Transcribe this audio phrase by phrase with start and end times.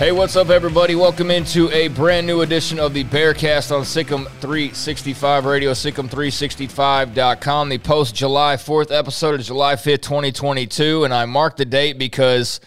[0.00, 0.94] Hey, what's up, everybody?
[0.94, 7.76] Welcome into a brand new edition of the Bearcast on SicEm 365 Radio, SicEm365.com, the
[7.76, 11.04] post July 4th episode of July 5th, 2022.
[11.04, 12.62] And I marked the date because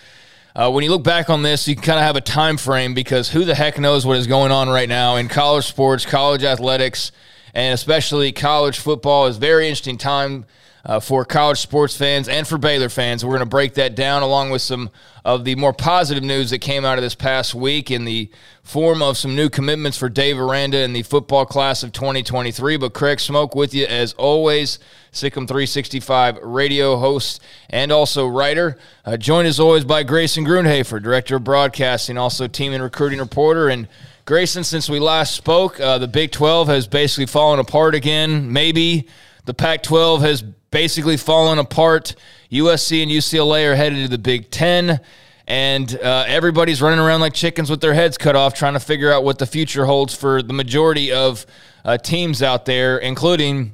[0.55, 3.31] uh, when you look back on this, you kind of have a time frame because
[3.31, 7.11] who the heck knows what is going on right now in college sports, college athletics,
[7.55, 10.45] and especially college football is very interesting time
[10.85, 13.23] uh, for college sports fans and for Baylor fans.
[13.23, 14.89] We're going to break that down along with some
[15.23, 18.29] of the more positive news that came out of this past week in the
[18.63, 22.75] form of some new commitments for Dave Aranda in the football class of 2023.
[22.75, 24.79] But Craig Smoke with you as always,
[25.13, 28.77] SicEm 365 radio host and also writer.
[29.05, 33.69] Uh, joined as always by Grayson Grundhafer, director of broadcasting, also team and recruiting reporter.
[33.69, 33.87] And
[34.25, 38.51] Grayson, since we last spoke, uh, the Big 12 has basically fallen apart again.
[38.51, 39.07] Maybe
[39.45, 40.43] the Pac 12 has
[40.73, 42.15] basically fallen apart.
[42.51, 44.99] USC and UCLA are headed to the Big Ten,
[45.47, 49.13] and uh, everybody's running around like chickens with their heads cut off, trying to figure
[49.13, 51.45] out what the future holds for the majority of
[51.85, 53.73] uh, teams out there, including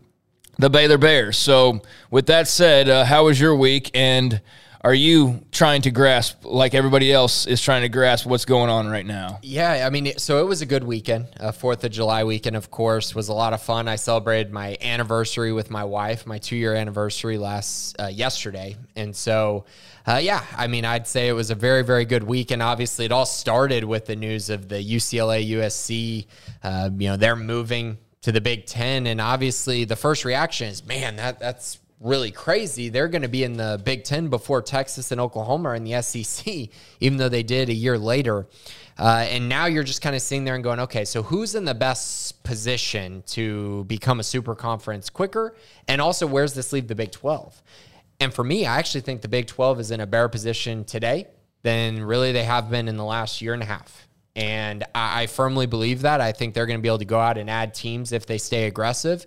[0.58, 1.38] the Baylor Bears.
[1.38, 3.90] So, with that said, uh, how was your week?
[3.94, 4.42] And
[4.82, 8.88] are you trying to grasp like everybody else is trying to grasp what's going on
[8.88, 9.40] right now?
[9.42, 12.72] Yeah i mean so it was a good weekend uh, fourth of july weekend of
[12.72, 13.14] course.
[13.14, 13.88] Was a lot of fun.
[13.88, 18.78] I celebrated my anniversary with my wife my two year anniversary last uh, yesterday.
[18.96, 19.66] And so
[20.08, 23.06] uh, yeah i mean i'd say it was a very very good week and obviously
[23.06, 26.26] it all started with the news of the ucla usc
[26.64, 29.08] uh, you know they're moving to the big ten.
[29.08, 33.44] And obviously the first reaction is man that that's really crazy, they're going to be
[33.44, 37.44] in the Big Ten before Texas and Oklahoma are in the SEC, even though they
[37.44, 38.48] did a year later.
[38.98, 41.64] Uh, and now you're just kind of sitting there and going, okay, so who's in
[41.64, 45.56] the best position to become a super conference quicker?
[45.88, 47.62] And also, where's this leave the Big 12?
[48.20, 51.28] And for me, I actually think the Big 12 is in a better position today
[51.64, 54.08] than really they have been in the last year and a half.
[54.36, 56.20] And I, I firmly believe that.
[56.20, 58.38] I think they're going to be able to go out and add teams if they
[58.38, 59.26] stay aggressive.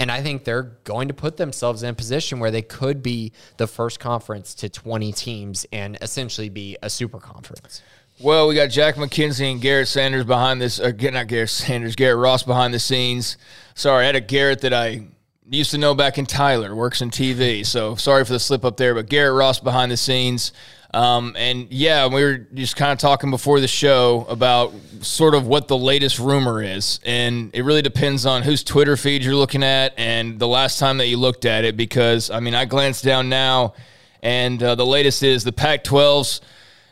[0.00, 3.32] And I think they're going to put themselves in a position where they could be
[3.58, 7.82] the first conference to 20 teams and essentially be a super conference.
[8.18, 10.80] Well, we got Jack McKenzie and Garrett Sanders behind this.
[10.80, 13.36] Uh, or not Garrett Sanders, Garrett Ross behind the scenes.
[13.74, 15.06] Sorry, I had a Garrett that I
[15.50, 17.64] used to know back in Tyler, works in TV.
[17.66, 18.94] So sorry for the slip up there.
[18.94, 20.52] But Garrett Ross behind the scenes.
[20.92, 25.46] Um, and yeah, we were just kind of talking before the show about sort of
[25.46, 26.98] what the latest rumor is.
[27.04, 30.98] And it really depends on whose Twitter feed you're looking at and the last time
[30.98, 31.76] that you looked at it.
[31.76, 33.74] Because, I mean, I glanced down now,
[34.22, 36.40] and uh, the latest is the Pac 12's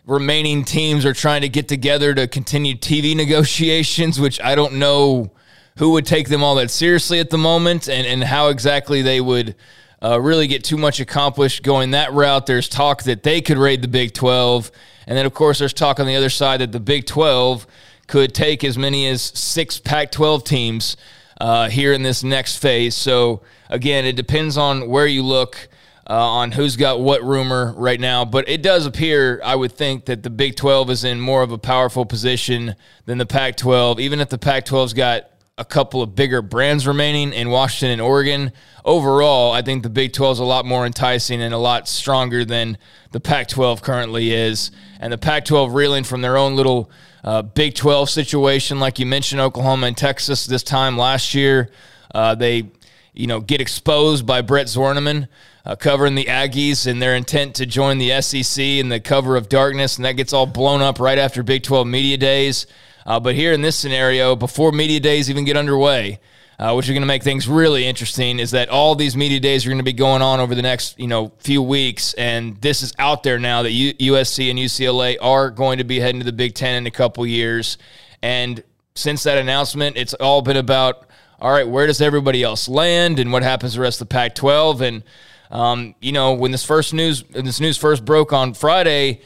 [0.06, 5.32] remaining teams are trying to get together to continue TV negotiations, which I don't know
[5.76, 9.20] who would take them all that seriously at the moment and, and how exactly they
[9.20, 9.54] would
[10.02, 12.46] uh, really get too much accomplished going that route.
[12.46, 14.70] There's talk that they could raid the Big 12.
[15.06, 17.66] And then, of course, there's talk on the other side that the Big 12
[18.06, 20.96] could take as many as six Pac 12 teams
[21.40, 22.94] uh, here in this next phase.
[22.94, 25.68] So, again, it depends on where you look.
[26.10, 30.06] Uh, on who's got what rumor right now, but it does appear, I would think,
[30.06, 34.00] that the Big 12 is in more of a powerful position than the Pac 12.
[34.00, 38.00] Even if the Pac 12's got a couple of bigger brands remaining in Washington and
[38.00, 38.52] Oregon.
[38.84, 42.44] Overall, I think the Big 12 is a lot more enticing and a lot stronger
[42.44, 42.78] than
[43.10, 44.70] the Pac 12 currently is.
[45.00, 46.90] And the Pac 12 reeling from their own little
[47.24, 51.70] uh, Big 12 situation, like you mentioned, Oklahoma and Texas this time last year.
[52.14, 52.70] Uh, they,
[53.12, 55.28] you know, get exposed by Brent Zwerneman
[55.66, 59.50] Uh, covering the Aggies and their intent to join the SEC in the cover of
[59.50, 62.66] darkness, and that gets all blown up right after Big 12 Media Days.
[63.08, 66.20] Uh, but here in this scenario, before media days even get underway,
[66.58, 69.64] uh, which are going to make things really interesting, is that all these media days
[69.64, 72.82] are going to be going on over the next you know few weeks, and this
[72.82, 76.24] is out there now that U- USC and UCLA are going to be heading to
[76.26, 77.78] the Big Ten in a couple years,
[78.22, 78.62] and
[78.94, 81.06] since that announcement, it's all been about
[81.40, 84.82] all right, where does everybody else land, and what happens the rest of the Pac-12,
[84.82, 85.02] and
[85.50, 89.22] um, you know when this first news this news first broke on Friday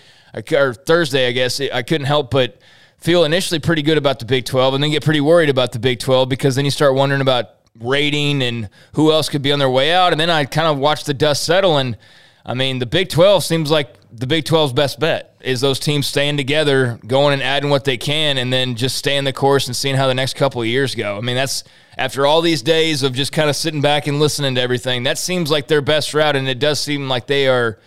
[0.52, 2.61] or Thursday, I guess I couldn't help but
[3.02, 5.78] feel initially pretty good about the Big 12 and then get pretty worried about the
[5.81, 7.50] Big 12 because then you start wondering about
[7.81, 10.12] raiding and who else could be on their way out.
[10.12, 11.78] And then I kind of watched the dust settle.
[11.78, 11.99] And
[12.46, 16.06] I mean, the Big 12 seems like the Big 12's best bet is those teams
[16.06, 19.75] staying together, going and adding what they can, and then just staying the course and
[19.75, 21.16] seeing how the next couple of years go.
[21.16, 21.64] I mean, that's
[21.99, 25.02] after all these days of just kind of sitting back and listening to everything.
[25.02, 27.81] That seems like their best route, and it does seem like they are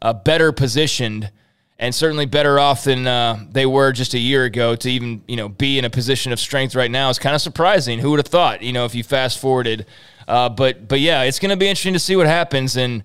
[0.00, 1.32] uh, better positioned
[1.80, 5.34] and certainly better off than uh, they were just a year ago to even you
[5.34, 7.98] know be in a position of strength right now is kind of surprising.
[7.98, 8.62] Who would have thought?
[8.62, 9.86] You know, if you fast forwarded,
[10.28, 13.02] uh, but but yeah, it's going to be interesting to see what happens and.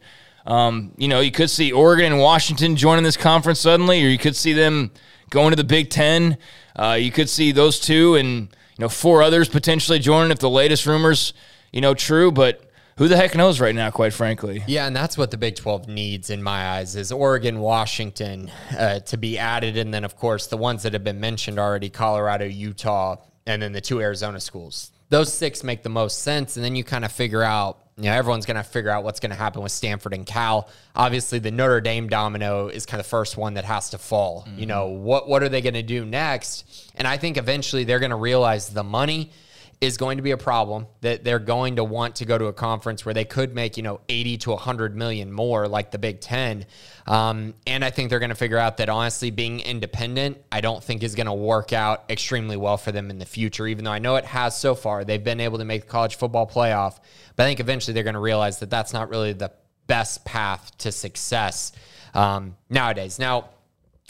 [0.48, 4.20] Um, you know, you could see Oregon and Washington joining this conference suddenly, or you
[4.20, 4.92] could see them
[5.32, 6.38] going to the Big Ten.
[6.76, 10.48] Uh, you could see those two and you know four others potentially joining if the
[10.48, 11.34] latest rumors
[11.72, 12.32] you know true.
[12.32, 12.65] But
[12.98, 14.64] who the heck knows right now, quite frankly.
[14.68, 19.00] Yeah, and that's what the Big 12 needs in my eyes is Oregon, Washington uh,
[19.02, 19.76] to be added.
[19.76, 23.74] And then, of course, the ones that have been mentioned already Colorado, Utah, and then
[23.74, 24.92] the two Arizona schools.
[25.10, 26.56] Those six make the most sense.
[26.56, 29.20] And then you kind of figure out, you know, everyone's going to figure out what's
[29.20, 30.70] going to happen with Stanford and Cal.
[30.96, 34.46] Obviously, the Notre Dame domino is kind of the first one that has to fall.
[34.48, 34.60] Mm-hmm.
[34.60, 36.94] You know, what, what are they going to do next?
[36.96, 39.32] And I think eventually they're going to realize the money–
[39.86, 42.54] is going to be a problem that they're going to want to go to a
[42.54, 46.20] conference where they could make you know 80 to 100 million more like the big
[46.20, 46.66] 10
[47.08, 50.84] um, and i think they're going to figure out that honestly being independent i don't
[50.84, 53.92] think is going to work out extremely well for them in the future even though
[53.92, 55.06] i know it has so far.
[55.06, 57.00] They've been able to make the college football playoff
[57.36, 59.52] but i think eventually they're going to realize that that's not really the
[59.88, 61.72] best path to success
[62.16, 63.20] um, nowadays.
[63.20, 63.50] Now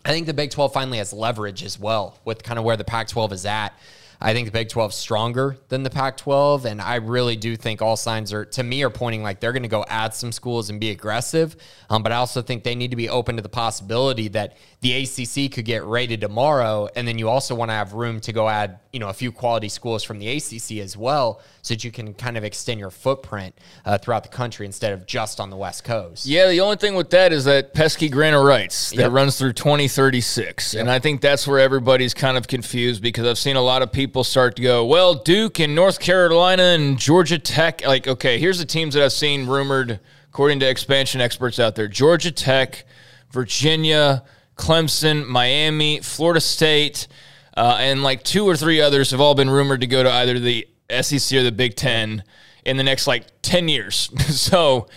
[0.05, 2.83] I think the Big 12 finally has leverage as well with kind of where the
[2.83, 3.73] Pac 12 is at.
[4.21, 6.65] I think the Big 12 is stronger than the Pac 12.
[6.65, 9.63] And I really do think all signs are, to me, are pointing like they're going
[9.63, 11.55] to go add some schools and be aggressive.
[11.89, 15.01] Um, but I also think they need to be open to the possibility that the
[15.01, 16.87] ACC could get raided tomorrow.
[16.95, 19.31] And then you also want to have room to go add, you know, a few
[19.31, 22.91] quality schools from the ACC as well so that you can kind of extend your
[22.91, 26.27] footprint uh, throughout the country instead of just on the West Coast.
[26.27, 29.11] Yeah, the only thing with that is that pesky grant of rights that yep.
[29.11, 30.75] runs through 2036.
[30.75, 30.81] Yep.
[30.81, 33.91] And I think that's where everybody's kind of confused because I've seen a lot of
[33.91, 37.83] people start to go, well, Duke and North Carolina and Georgia Tech.
[37.83, 39.99] Like, okay, here's the teams that I've seen rumored,
[40.29, 42.85] according to expansion experts out there Georgia Tech,
[43.31, 44.23] Virginia,
[44.55, 47.07] Clemson, Miami, Florida State.
[47.55, 50.37] Uh, and like two or three others have all been rumored to go to either
[50.39, 50.67] the
[51.01, 52.23] SEC or the Big Ten
[52.65, 54.09] in the next like 10 years.
[54.35, 54.87] so,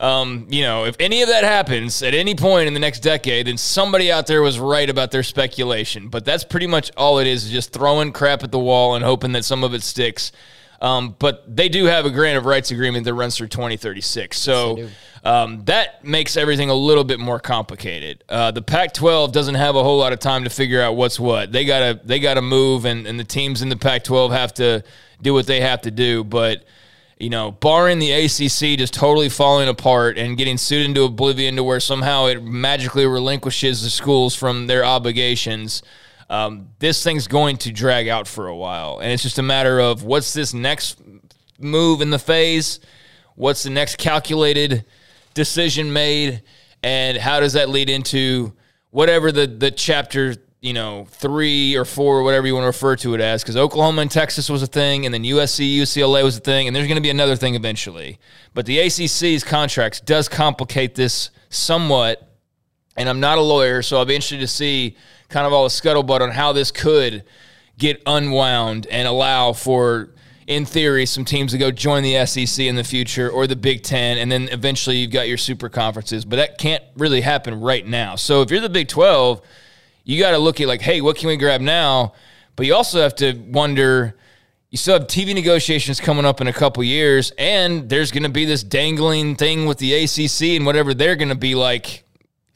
[0.00, 3.46] um, you know, if any of that happens at any point in the next decade,
[3.46, 6.08] then somebody out there was right about their speculation.
[6.08, 9.04] But that's pretty much all it is, is just throwing crap at the wall and
[9.04, 10.32] hoping that some of it sticks.
[10.80, 14.38] Um, but they do have a grant of rights agreement that runs through 2036.
[14.38, 14.88] So
[15.24, 18.22] um, that makes everything a little bit more complicated.
[18.28, 21.50] Uh, the Pac-12 doesn't have a whole lot of time to figure out what's what.
[21.50, 24.84] They gotta they gotta move, and, and the teams in the Pac-12 have to
[25.20, 26.22] do what they have to do.
[26.22, 26.64] But
[27.18, 31.64] you know, barring the ACC just totally falling apart and getting sued into oblivion to
[31.64, 35.82] where somehow it magically relinquishes the schools from their obligations,
[36.30, 38.98] um, this thing's going to drag out for a while.
[38.98, 41.00] And it's just a matter of what's this next
[41.58, 42.80] move in the phase?
[43.34, 44.84] What's the next calculated
[45.34, 46.42] decision made?
[46.82, 48.52] And how does that lead into
[48.90, 53.14] whatever the, the chapter you know, three or four, whatever you want to refer to
[53.14, 56.40] it as, because Oklahoma and Texas was a thing, and then USC, UCLA was a
[56.40, 58.18] thing, and there's going to be another thing eventually.
[58.54, 62.28] But the ACC's contracts does complicate this somewhat,
[62.96, 64.96] and I'm not a lawyer, so I'll be interested to see
[65.28, 67.24] kind of all the scuttlebutt on how this could
[67.76, 70.10] get unwound and allow for,
[70.46, 73.82] in theory, some teams to go join the SEC in the future or the Big
[73.82, 76.24] Ten, and then eventually you've got your super conferences.
[76.24, 78.16] But that can't really happen right now.
[78.16, 79.40] So if you're the Big 12,
[80.04, 82.14] you got to look at like, hey, what can we grab now?
[82.56, 84.16] But you also have to wonder.
[84.70, 88.28] You still have TV negotiations coming up in a couple years, and there's going to
[88.28, 92.04] be this dangling thing with the ACC and whatever they're going to be like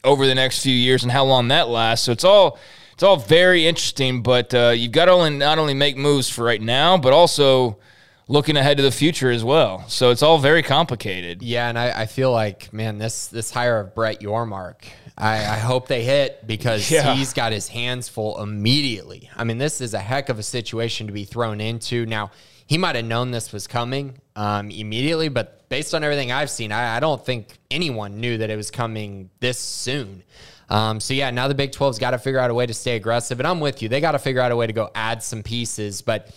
[0.03, 2.05] over the next few years and how long that lasts.
[2.05, 2.59] So it's all
[2.93, 4.21] it's all very interesting.
[4.21, 7.79] But uh, you've got to only, not only make moves for right now, but also
[8.27, 9.83] looking ahead to the future as well.
[9.87, 11.41] So it's all very complicated.
[11.41, 14.85] Yeah, and I, I feel like man, this this hire of Brett Yormark
[15.17, 17.13] I, I hope they hit because yeah.
[17.13, 19.29] he's got his hands full immediately.
[19.35, 22.05] I mean, this is a heck of a situation to be thrown into.
[22.05, 22.31] Now,
[22.65, 26.71] he might have known this was coming um, immediately, but based on everything I've seen,
[26.71, 30.23] I, I, don't think anyone knew that it was coming this soon.
[30.69, 32.95] Um, so yeah, now the Big 12's got to figure out a way to stay
[32.95, 33.89] aggressive, and I'm with you.
[33.89, 36.31] They got to figure out a way to go add some pieces, but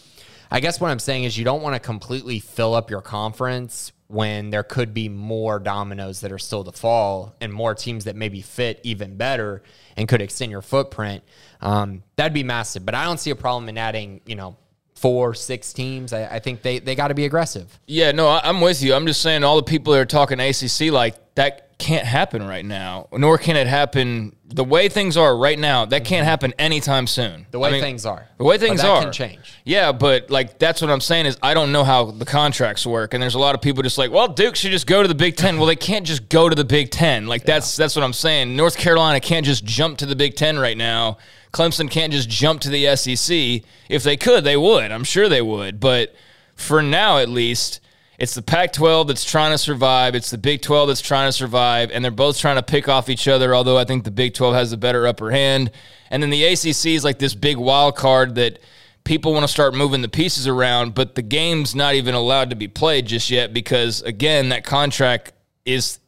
[0.50, 3.92] I guess what I'm saying is you don't want to completely fill up your conference
[4.08, 8.14] when there could be more dominoes that are still to fall and more teams that
[8.14, 9.62] maybe fit even better
[9.96, 11.24] and could extend your footprint.
[11.60, 12.86] Um, that'd be massive.
[12.86, 14.56] But I don't see a problem in adding, you know,
[14.94, 16.12] four, six teams.
[16.12, 17.78] I, I think they, they got to be aggressive.
[17.86, 18.94] Yeah, no, I, I'm with you.
[18.94, 22.64] I'm just saying all the people that are talking ACC like that can't happen right
[22.64, 25.84] now, nor can it happen the way things are right now.
[25.84, 26.30] That can't mm-hmm.
[26.30, 27.46] happen anytime soon.
[27.50, 28.26] The way I mean, things are.
[28.38, 29.54] The way things are can change.
[29.64, 33.12] Yeah, but like that's what I'm saying is I don't know how the contracts work,
[33.12, 35.14] and there's a lot of people just like, well, Duke should just go to the
[35.14, 35.58] Big Ten.
[35.58, 37.26] Well, they can't just go to the Big Ten.
[37.26, 38.56] Like that's that's what I'm saying.
[38.56, 41.18] North Carolina can't just jump to the Big Ten right now.
[41.52, 43.62] Clemson can't just jump to the SEC.
[43.88, 44.92] If they could, they would.
[44.92, 45.78] I'm sure they would.
[45.78, 46.14] But
[46.54, 47.80] for now, at least.
[48.18, 50.14] It's the Pac 12 that's trying to survive.
[50.14, 51.90] It's the Big 12 that's trying to survive.
[51.90, 54.54] And they're both trying to pick off each other, although I think the Big 12
[54.54, 55.70] has the better upper hand.
[56.10, 58.58] And then the ACC is like this big wild card that
[59.04, 62.56] people want to start moving the pieces around, but the game's not even allowed to
[62.56, 65.32] be played just yet because, again, that contract
[65.64, 65.98] is,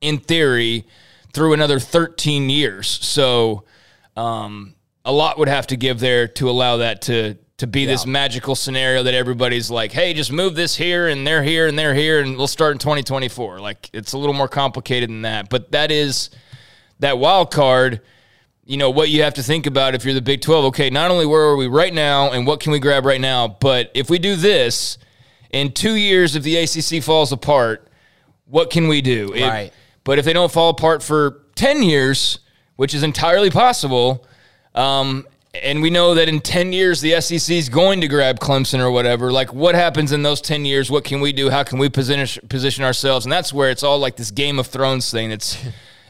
[0.00, 0.86] in theory,
[1.32, 2.88] through another 13 years.
[2.88, 3.64] So
[4.16, 4.74] um,
[5.04, 8.54] a lot would have to give there to allow that to to be this magical
[8.54, 12.20] scenario that everybody's like, hey, just move this here and they're here and they're here
[12.20, 13.60] and we'll start in 2024.
[13.60, 15.50] Like it's a little more complicated than that.
[15.50, 16.30] But that is
[17.00, 18.00] that wild card,
[18.64, 20.66] you know, what you have to think about if you're the Big 12.
[20.66, 23.48] Okay, not only where are we right now and what can we grab right now,
[23.48, 24.96] but if we do this
[25.50, 27.88] in two years, if the ACC falls apart,
[28.46, 29.32] what can we do?
[29.34, 29.72] If- Right.
[30.04, 32.38] but if they don't fall apart for 10 years,
[32.76, 34.24] which is entirely possible,
[34.76, 38.80] um, and we know that in 10 years the SEC is going to grab Clemson
[38.80, 39.32] or whatever.
[39.32, 40.90] Like, what happens in those 10 years?
[40.90, 41.50] What can we do?
[41.50, 43.24] How can we position position ourselves?
[43.24, 45.30] And that's where it's all like this Game of Thrones thing.
[45.30, 45.58] That's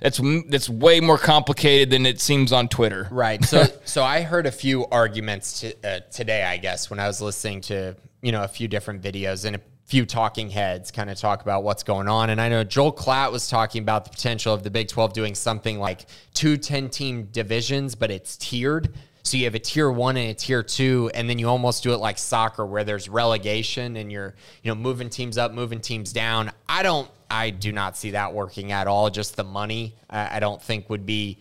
[0.00, 3.08] that's that's way more complicated than it seems on Twitter.
[3.10, 3.44] Right.
[3.44, 7.20] So, so I heard a few arguments to, uh, today, I guess, when I was
[7.20, 11.18] listening to you know a few different videos and a few talking heads kind of
[11.18, 12.28] talk about what's going on.
[12.28, 15.34] And I know Joel Klatt was talking about the potential of the Big 12 doing
[15.34, 16.04] something like
[16.34, 18.94] two 10 team divisions, but it's tiered.
[19.22, 21.94] So you have a tier one and a tier two, and then you almost do
[21.94, 26.12] it like soccer where there's relegation and you're, you know, moving teams up, moving teams
[26.12, 26.52] down.
[26.68, 29.08] I don't, I do not see that working at all.
[29.08, 31.38] Just the money, I, I don't think would be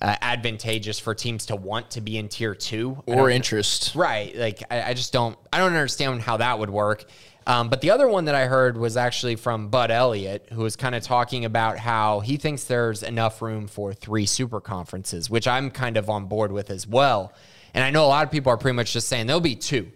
[0.00, 3.94] uh, advantageous for teams to want to be in tier two Or interest.
[3.94, 4.34] Right.
[4.34, 7.04] Like I, I just don't I don't understand how that would work.
[7.46, 10.76] Um, but the other one that I heard was actually from Bud Elliott, who was
[10.76, 15.48] kind of talking about how he thinks there's enough room for three super conferences, which
[15.48, 17.32] I'm kind of on board with as well.
[17.74, 19.90] And I know a lot of people are pretty much just saying there'll be two.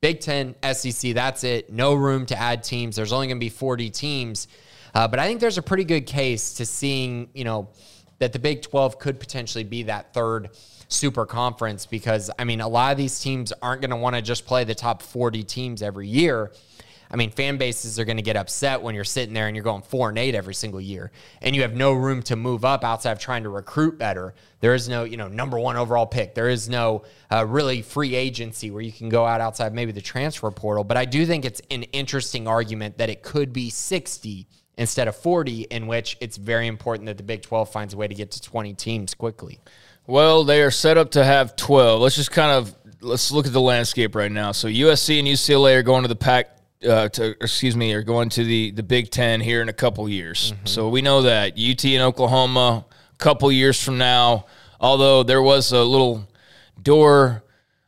[0.00, 1.72] Big Ten, SEC, that's it.
[1.72, 2.96] No room to add teams.
[2.96, 4.48] There's only going to be 40 teams.
[4.94, 7.68] Uh, but I think there's a pretty good case to seeing, you know,
[8.18, 10.50] that the Big 12 could potentially be that third
[10.88, 14.22] super conference because, I mean, a lot of these teams aren't going to want to
[14.22, 16.52] just play the top 40 teams every year.
[17.10, 19.62] I mean, fan bases are going to get upset when you're sitting there and you're
[19.62, 22.84] going four and eight every single year, and you have no room to move up
[22.84, 24.34] outside of trying to recruit better.
[24.60, 26.34] There is no, you know, number one overall pick.
[26.34, 30.00] There is no uh, really free agency where you can go out outside maybe the
[30.00, 30.84] transfer portal.
[30.84, 34.46] But I do think it's an interesting argument that it could be 60
[34.76, 38.08] instead of 40, in which it's very important that the Big 12 finds a way
[38.08, 39.60] to get to 20 teams quickly.
[40.06, 42.00] Well, they are set up to have 12.
[42.00, 44.52] Let's just kind of let's look at the landscape right now.
[44.52, 48.28] So USC and UCLA are going to the Pac uh, to excuse me, are going
[48.30, 50.52] to the the Big 10 here in a couple years.
[50.64, 54.46] So we know that UT and Oklahoma a couple years from now,
[54.80, 56.26] although there was a little
[56.82, 57.43] door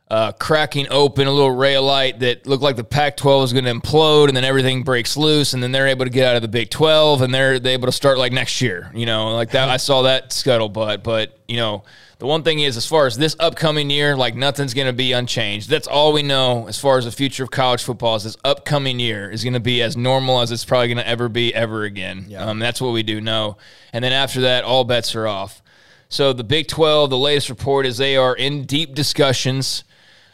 [0.09, 3.65] uh, cracking open, a little ray of light that looked like the Pac-12 was going
[3.65, 6.41] to implode, and then everything breaks loose, and then they're able to get out of
[6.41, 8.89] the Big 12, and they're, they're able to start like next year.
[8.93, 9.67] You know, like that.
[9.67, 11.83] I saw that scuttlebutt, but you know,
[12.19, 15.11] the one thing is, as far as this upcoming year, like nothing's going to be
[15.11, 15.69] unchanged.
[15.69, 18.99] That's all we know as far as the future of college football is this upcoming
[18.99, 21.83] year is going to be as normal as it's probably going to ever be ever
[21.83, 22.33] again.
[22.37, 23.57] Um, that's what we do know,
[23.91, 25.61] and then after that, all bets are off.
[26.09, 29.83] So the Big 12, the latest report is they are in deep discussions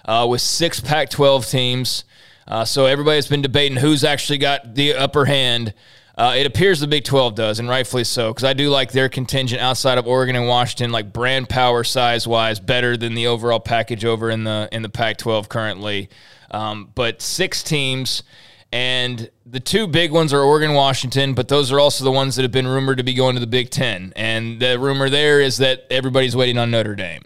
[0.06, 2.04] uh, with six Pac 12 teams.
[2.48, 5.74] Uh, so everybody's been debating who's actually got the upper hand.
[6.16, 9.10] Uh, it appears the Big 12 does, and rightfully so, because I do like their
[9.10, 13.60] contingent outside of Oregon and Washington, like brand power size wise, better than the overall
[13.60, 16.10] package over in the in the Pac 12 currently.
[16.52, 18.24] Um, but six teams.
[18.72, 22.42] And the two big ones are Oregon Washington, but those are also the ones that
[22.42, 24.12] have been rumored to be going to the Big Ten.
[24.16, 27.22] And the rumor there is that everybody's waiting on Notre Dame.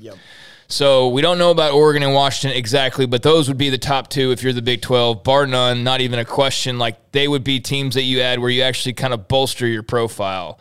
[0.69, 4.09] So we don't know about Oregon and Washington exactly, but those would be the top
[4.09, 6.77] two if you're the Big 12, bar none, not even a question.
[6.77, 9.83] Like they would be teams that you add where you actually kind of bolster your
[9.83, 10.59] profile.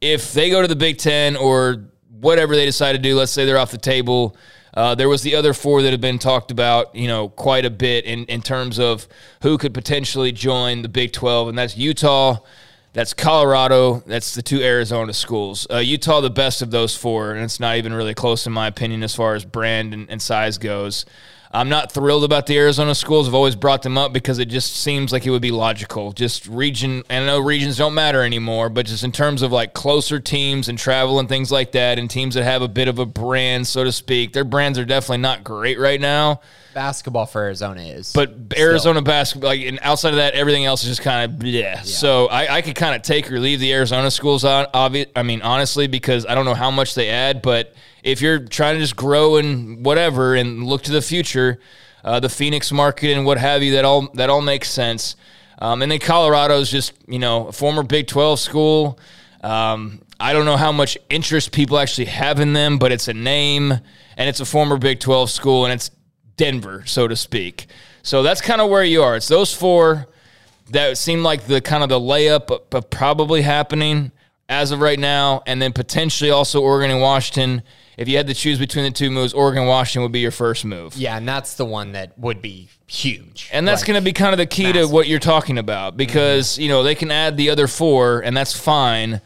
[0.00, 1.86] If they go to the Big Ten or
[2.20, 4.36] whatever they decide to do, let's say they're off the table.
[4.72, 7.70] Uh, there was the other four that have been talked about, you know, quite a
[7.70, 9.08] bit in, in terms of
[9.42, 12.38] who could potentially join the Big 12, and that's Utah,
[12.94, 15.66] that's Colorado, that's the two Arizona schools.
[15.70, 18.68] Uh, Utah, the best of those four, and it's not even really close in my
[18.68, 21.04] opinion as far as brand and, and size goes.
[21.50, 23.28] I'm not thrilled about the Arizona schools.
[23.28, 26.12] I've always brought them up because it just seems like it would be logical.
[26.12, 29.74] Just region, and I know regions don't matter anymore, but just in terms of like
[29.74, 33.00] closer teams and travel and things like that, and teams that have a bit of
[33.00, 36.40] a brand, so to speak, their brands are definitely not great right now.
[36.74, 40.88] Basketball for Arizona is, but Arizona basketball, like, and outside of that, everything else is
[40.88, 41.82] just kind of yeah.
[41.82, 44.66] So I, I could kind of take or leave the Arizona schools on.
[44.74, 48.40] Obvious, I mean, honestly, because I don't know how much they add, but if you're
[48.40, 51.60] trying to just grow and whatever and look to the future,
[52.04, 55.16] uh, the Phoenix market and what have you, that all that all makes sense.
[55.58, 58.98] Um, and then Colorado's just you know a former Big Twelve school.
[59.42, 63.14] Um, I don't know how much interest people actually have in them, but it's a
[63.14, 65.90] name and it's a former Big Twelve school and it's
[66.36, 67.66] Denver, so to speak.
[68.02, 69.16] So that's kind of where you are.
[69.16, 70.06] It's those four
[70.70, 74.12] that seem like the kind of the layup of probably happening
[74.48, 77.62] as of right now, and then potentially also Oregon and Washington
[77.96, 80.64] if you had to choose between the two moves, Oregon Washington would be your first
[80.64, 80.96] move.
[80.96, 83.48] Yeah, and that's the one that would be huge.
[83.52, 84.88] And that's like, going to be kind of the key massive.
[84.88, 86.62] to what you're talking about because, mm-hmm.
[86.62, 89.20] you know, they can add the other four and that's fine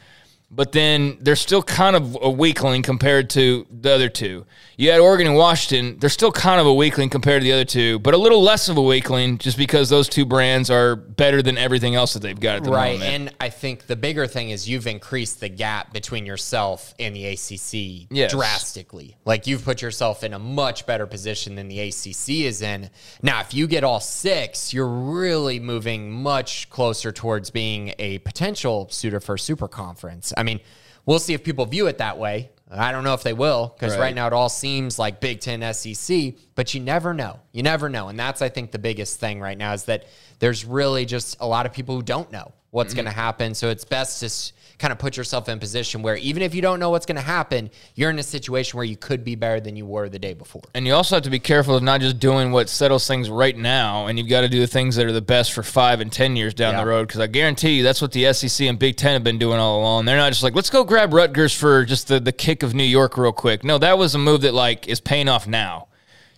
[0.50, 4.46] but then they're still kind of a weakling compared to the other two.
[4.78, 7.64] You had Oregon and Washington, they're still kind of a weakling compared to the other
[7.64, 11.42] two, but a little less of a weakling just because those two brands are better
[11.42, 12.92] than everything else that they've got at the right.
[12.92, 13.10] moment.
[13.10, 17.14] Right, and I think the bigger thing is you've increased the gap between yourself and
[17.14, 18.32] the ACC yes.
[18.32, 19.16] drastically.
[19.26, 22.88] Like you've put yourself in a much better position than the ACC is in.
[23.22, 28.88] Now, if you get all six, you're really moving much closer towards being a potential
[28.90, 30.32] suitor for a super conference.
[30.38, 30.60] I mean,
[31.04, 32.50] we'll see if people view it that way.
[32.70, 34.00] I don't know if they will because right.
[34.00, 34.14] right.
[34.14, 37.40] now it all seems like Big Ten, SEC, but you never know.
[37.52, 40.04] You never know, and that's I think the biggest thing right now is that
[40.38, 42.96] there's really just a lot of people who don't know what's mm-hmm.
[42.96, 43.54] going to happen.
[43.54, 46.62] So it's best to kind of put yourself in a position where even if you
[46.62, 49.58] don't know what's going to happen, you're in a situation where you could be better
[49.60, 50.62] than you were the day before.
[50.74, 53.56] And you also have to be careful of not just doing what settles things right
[53.56, 56.12] now, and you've got to do the things that are the best for five and
[56.12, 56.80] ten years down yeah.
[56.80, 57.08] the road.
[57.08, 59.80] Because I guarantee you, that's what the SEC and Big Ten have been doing all
[59.80, 60.04] along.
[60.04, 62.84] They're not just like, let's go grab Rutgers for just the the kick of New
[62.84, 63.64] York real quick.
[63.64, 65.88] No, that was a move that like is paying off now.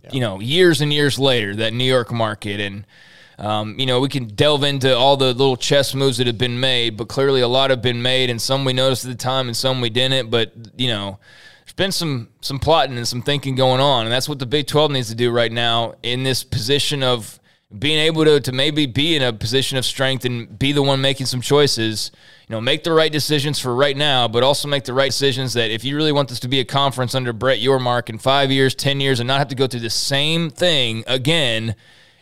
[0.04, 0.10] Yeah.
[0.12, 2.86] You know, years and years later, that New York market and
[3.40, 6.60] um, you know, we can delve into all the little chess moves that have been
[6.60, 9.46] made, but clearly a lot have been made, and some we noticed at the time,
[9.46, 10.28] and some we didn't.
[10.28, 11.18] But you know,
[11.64, 14.66] there's been some some plotting and some thinking going on, and that's what the Big
[14.66, 17.40] 12 needs to do right now in this position of
[17.78, 21.00] being able to to maybe be in a position of strength and be the one
[21.00, 22.10] making some choices.
[22.46, 25.54] You know, make the right decisions for right now, but also make the right decisions
[25.54, 28.52] that if you really want this to be a conference under Brett Yormark in five
[28.52, 31.74] years, ten years, and not have to go through the same thing again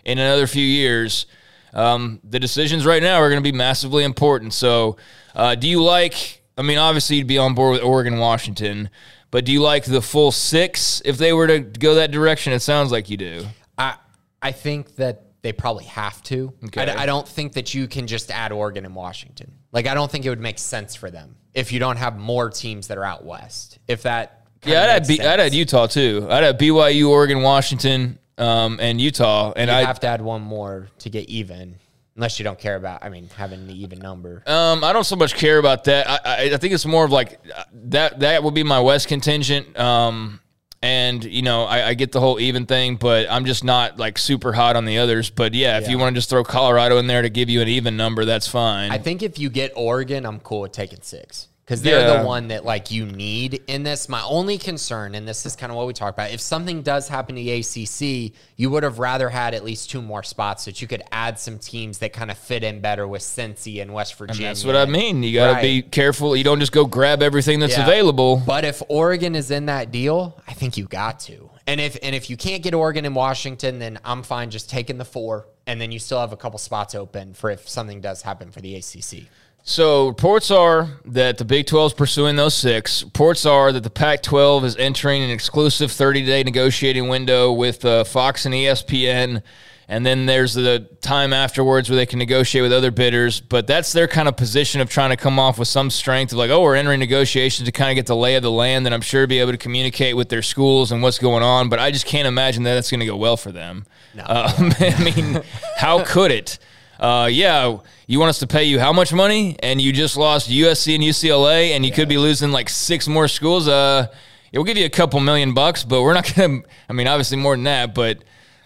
[0.05, 1.27] in another few years.
[1.73, 4.55] Um, the decisions right now are going to be massively important.
[4.55, 4.97] So,
[5.35, 6.43] uh, do you like?
[6.57, 8.91] I mean, obviously, you'd be on board with Oregon, Washington,
[9.31, 12.53] but do you like the full six if they were to go that direction?
[12.53, 13.47] It sounds like you do.
[13.77, 13.97] I
[14.41, 16.53] I think that they probably have to.
[16.65, 16.91] Okay.
[16.91, 19.53] I, I don't think that you can just add Oregon and Washington.
[19.71, 22.51] Like, I don't think it would make sense for them if you don't have more
[22.51, 23.79] teams that are out west.
[23.87, 26.27] If that yeah, I'd add, B, I'd add Utah too.
[26.29, 29.53] I'd add BYU, Oregon, Washington, um, and Utah.
[29.55, 31.77] And I have to add one more to get even,
[32.17, 33.05] unless you don't care about.
[33.05, 34.43] I mean, having the even number.
[34.47, 36.09] Um, I don't so much care about that.
[36.09, 37.41] I, I, I think it's more of like
[37.73, 38.21] that.
[38.21, 39.79] That would be my West contingent.
[39.79, 40.41] Um,
[40.81, 44.17] and you know, I, I, get the whole even thing, but I'm just not like
[44.17, 45.29] super hot on the others.
[45.29, 45.91] But yeah, if yeah.
[45.91, 48.47] you want to just throw Colorado in there to give you an even number, that's
[48.47, 48.93] fine.
[48.93, 52.23] I think if you get Oregon, I'm cool with taking six because they're yeah.
[52.23, 54.09] the one that like you need in this.
[54.09, 57.09] My only concern, and this is kind of what we talked about, if something does
[57.09, 60.81] happen to the ACC, you would have rather had at least two more spots that
[60.81, 64.15] you could add some teams that kind of fit in better with Cincy and West
[64.15, 64.47] Virginia.
[64.49, 65.23] And that's what I mean.
[65.23, 65.63] You got to right.
[65.63, 66.35] be careful.
[66.35, 67.85] You don't just go grab everything that's yeah.
[67.85, 68.43] available.
[68.47, 71.51] But if Oregon is in that deal, I think you got to.
[71.67, 74.97] And if and if you can't get Oregon and Washington, then I'm fine just taking
[74.97, 78.23] the four, and then you still have a couple spots open for if something does
[78.23, 79.29] happen for the ACC.
[79.69, 83.05] So reports are that the Big 12 is pursuing those six.
[83.05, 88.47] Reports are that the Pac-12 is entering an exclusive 30-day negotiating window with uh, Fox
[88.47, 89.43] and ESPN,
[89.87, 93.43] and then there's the time afterwards where they can negotiate with other bidders.
[93.43, 96.39] But that's their kind of position of trying to come off with some strength of
[96.39, 98.95] like, oh, we're entering negotiations to kind of get the lay of the land, and
[98.95, 101.69] I'm sure be able to communicate with their schools and what's going on.
[101.69, 103.85] But I just can't imagine that that's going to go well for them.
[104.15, 104.25] No.
[104.27, 105.43] Um, I mean,
[105.77, 106.59] how could it?
[106.99, 109.57] Uh, yeah, you want us to pay you how much money?
[109.63, 111.97] And you just lost USC and UCLA, and you yeah.
[111.97, 113.69] could be losing like six more schools.
[113.69, 114.09] Uh,
[114.53, 117.37] we'll give you a couple million bucks, but we're not going to, I mean, obviously
[117.37, 118.25] more than that, but.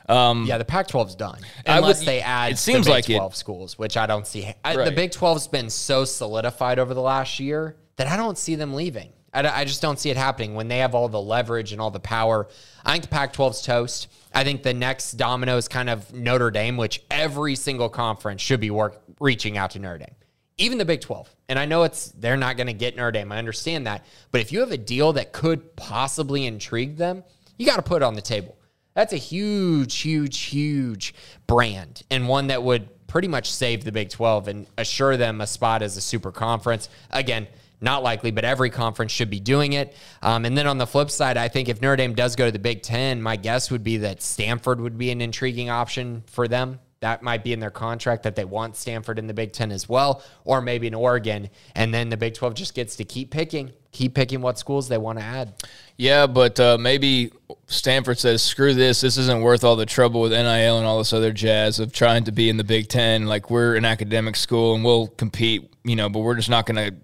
[0.09, 2.53] Um, yeah, the Pac-12's done unless would, they add.
[2.53, 3.37] It seems like 12 it.
[3.37, 4.53] schools, which I don't see.
[4.65, 4.85] I, right.
[4.85, 8.75] The Big 12's been so solidified over the last year that I don't see them
[8.75, 9.13] leaving.
[9.33, 11.91] I, I just don't see it happening when they have all the leverage and all
[11.91, 12.49] the power.
[12.85, 14.09] I think the Pac 12's toast.
[14.35, 18.61] I think the next domino is kind of Notre Dame, which every single conference should
[18.61, 20.15] be work, reaching out to Notre Dame,
[20.59, 21.35] even the Big 12.
[21.49, 23.33] And I know it's they're not going to get Notre Dame.
[23.33, 24.05] I understand that.
[24.31, 27.25] But if you have a deal that could possibly intrigue them,
[27.59, 28.57] you got to put it on the table.
[28.95, 31.15] That's a huge, huge, huge
[31.47, 35.47] brand and one that would pretty much save the Big 12 and assure them a
[35.47, 36.89] spot as a super conference.
[37.11, 37.47] Again,
[37.83, 39.95] not likely, but every conference should be doing it.
[40.23, 42.53] Um, and then on the flip side, I think if Notre Dame does go to
[42.53, 46.49] the Big Ten, my guess would be that Stanford would be an intriguing option for
[46.49, 46.79] them.
[47.03, 49.89] That might be in their contract that they want Stanford in the Big Ten as
[49.89, 51.51] well, or maybe in Oregon.
[51.75, 54.99] And then the Big 12 just gets to keep picking, keep picking what schools they
[54.99, 55.53] want to add.
[55.97, 57.33] Yeah, but uh, maybe
[57.67, 59.01] Stanford says, screw this.
[59.01, 62.23] This isn't worth all the trouble with NIL and all this other jazz of trying
[62.25, 63.27] to be in the Big Ten.
[63.27, 66.77] Like, we're an academic school and we'll compete, you know, but we're just not going
[66.77, 66.97] to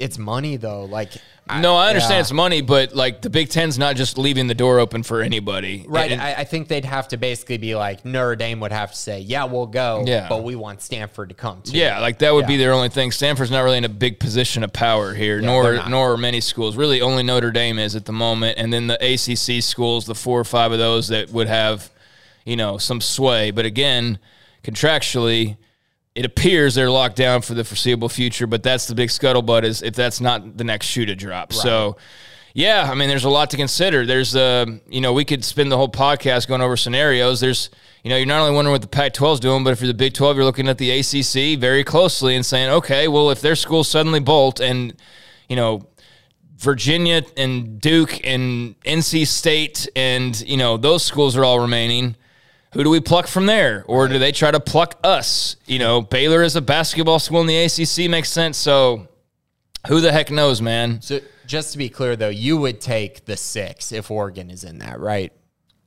[0.00, 0.84] it's money though.
[0.84, 1.12] Like
[1.58, 2.20] no, I understand yeah.
[2.20, 5.84] it's money, but like the Big Ten's not just leaving the door open for anybody.
[5.88, 6.12] Right.
[6.12, 9.20] I, I, think they'd have to basically be like Notre Dame would have to say,
[9.20, 10.28] "Yeah, we'll go, yeah.
[10.28, 12.48] but we want Stanford to come too." Yeah, like that would yeah.
[12.48, 13.10] be their only thing.
[13.10, 16.76] Stanford's not really in a big position of power here, nor nor are many schools.
[16.76, 20.38] Really, only Notre Dame is at the moment, and then the ACC schools, the four
[20.38, 21.90] or five of those that would have,
[22.44, 23.50] you know, some sway.
[23.50, 24.18] But again,
[24.62, 25.56] contractually
[26.14, 29.82] it appears they're locked down for the foreseeable future, but that's the big scuttlebutt is
[29.82, 31.50] if that's not the next shoe to drop.
[31.50, 31.60] Right.
[31.60, 31.96] So,
[32.52, 34.04] yeah, I mean, there's a lot to consider.
[34.04, 37.38] There's, uh, you know, we could spend the whole podcast going over scenarios.
[37.38, 37.70] There's,
[38.02, 39.94] you know, you're not only wondering what the Pac-12 is doing, but if you're the
[39.94, 43.54] Big 12, you're looking at the ACC very closely and saying, okay, well, if their
[43.54, 44.94] schools suddenly bolt and,
[45.48, 45.86] you know,
[46.56, 52.16] Virginia and Duke and NC State and, you know, those schools are all remaining–
[52.72, 53.84] who do we pluck from there?
[53.86, 55.56] Or do they try to pluck us?
[55.66, 58.56] You know, Baylor is a basketball school in the ACC makes sense.
[58.56, 59.08] So
[59.88, 61.00] who the heck knows, man?
[61.02, 64.78] So just to be clear, though, you would take the six if Oregon is in
[64.78, 65.32] that, right?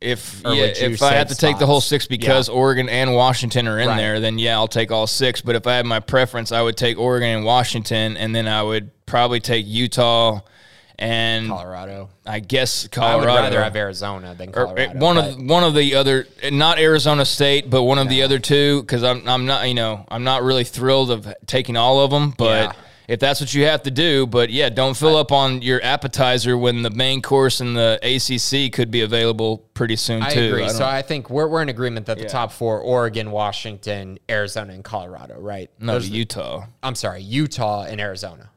[0.01, 1.39] If yeah, if I had to spots?
[1.39, 2.55] take the whole six because yeah.
[2.55, 3.95] Oregon and Washington are in right.
[3.95, 5.39] there, then yeah, I'll take all six.
[5.39, 8.61] But if I had my preference, I would take Oregon and Washington, and then I
[8.61, 10.41] would probably take Utah
[11.03, 12.09] and Colorado.
[12.25, 13.13] I guess Colorado.
[13.13, 14.99] I would rather have Arizona than eh, Colorado.
[14.99, 18.11] one of one of the other, not Arizona State, but one of no.
[18.11, 21.77] the other two, because I'm I'm not you know I'm not really thrilled of taking
[21.77, 22.69] all of them, but.
[22.69, 22.79] Yeah.
[23.05, 26.57] If that's what you have to do, but yeah, don't fill up on your appetizer
[26.57, 30.45] when the main course in the ACC could be available pretty soon I too.
[30.45, 30.61] Agree.
[30.61, 30.77] I agree.
[30.77, 32.29] So I think we're, we're in agreement that the yeah.
[32.29, 35.37] top four: Oregon, Washington, Arizona, and Colorado.
[35.37, 35.69] Right?
[35.79, 36.61] No, Those Utah.
[36.61, 38.49] The, I'm sorry, Utah and Arizona.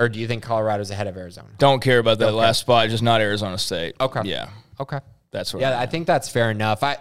[0.00, 1.48] Or do you think Colorado's ahead of Arizona?
[1.58, 3.94] Don't care about that last spot, just not Arizona State.
[4.00, 4.22] Okay.
[4.24, 4.48] Yeah.
[4.80, 4.98] Okay.
[5.30, 5.60] That's what.
[5.60, 6.82] Yeah, I, I think that's fair enough.
[6.82, 6.96] I,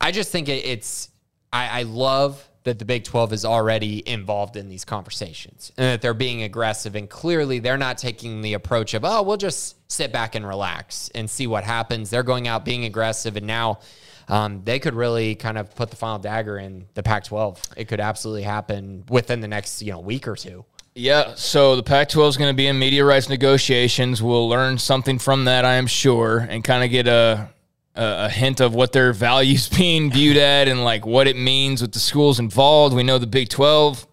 [0.00, 1.10] I just think it, it's.
[1.52, 6.00] I, I love that the Big 12 is already involved in these conversations and that
[6.00, 6.94] they're being aggressive.
[6.94, 11.10] And clearly, they're not taking the approach of, oh, we'll just sit back and relax
[11.14, 12.08] and see what happens.
[12.08, 13.36] They're going out being aggressive.
[13.36, 13.80] And now
[14.28, 17.60] um, they could really kind of put the final dagger in the Pac 12.
[17.76, 20.64] It could absolutely happen within the next you know week or two.
[20.96, 24.22] Yeah, so the Pac 12 is going to be in media rights negotiations.
[24.22, 27.48] We'll learn something from that, I am sure, and kind of get a,
[27.96, 31.90] a, hint of what their values being viewed at and like what it means with
[31.90, 32.94] the schools involved.
[32.94, 34.06] We know the Big 12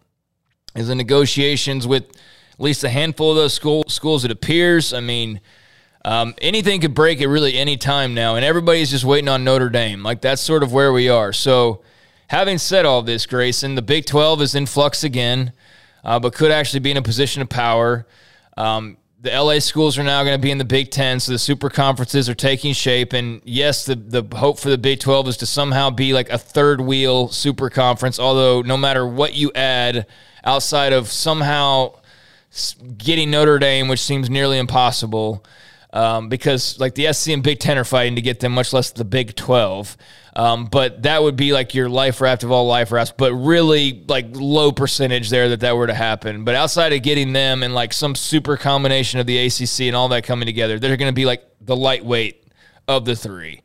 [0.74, 2.06] is in negotiations with
[2.54, 4.92] at least a handful of those school, schools, it appears.
[4.92, 5.40] I mean,
[6.04, 9.70] um, anything could break at really any time now, and everybody's just waiting on Notre
[9.70, 10.02] Dame.
[10.02, 11.32] Like, that's sort of where we are.
[11.32, 11.84] So,
[12.30, 15.54] having said all this, Grayson, the Big 12 is in flux again
[16.04, 18.06] uh, but could actually be in a position of power.
[18.58, 21.40] Um, the LA schools are now going to be in the Big Ten, so the
[21.40, 23.14] super conferences are taking shape.
[23.14, 26.40] And yes, the, the hope for the Big 12 is to somehow be like a
[26.40, 30.08] third wheel super conference, although no matter what you add
[30.44, 32.00] outside of somehow
[32.98, 35.46] getting Notre Dame, which seems nearly impossible,
[35.94, 38.92] um, because like the SC and Big Ten are fighting to get them, much less
[38.92, 39.98] the Big 12.
[40.34, 44.04] Um, but that would be like your life raft of all life rafts, but really
[44.08, 46.46] like low percentage there that that were to happen.
[46.46, 50.08] But outside of getting them and like some super combination of the ACC and all
[50.10, 52.48] that coming together, they're going to be like the lightweight
[52.88, 53.62] of the three.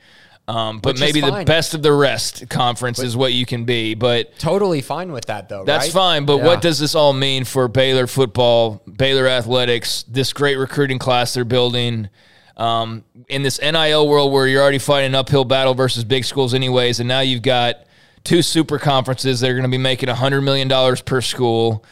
[0.48, 3.94] Um, but Which maybe the best of the rest conference is what you can be.
[3.94, 5.64] But totally fine with that, though.
[5.64, 5.92] That's right?
[5.92, 6.24] fine.
[6.24, 6.44] But yeah.
[6.44, 11.44] what does this all mean for Baylor football, Baylor athletics, this great recruiting class they're
[11.44, 12.08] building?
[12.56, 16.54] Um, in this NIL world where you're already fighting an uphill battle versus big schools,
[16.54, 17.84] anyways, and now you've got
[18.24, 21.84] two super conferences that are going to be making $100 million per school.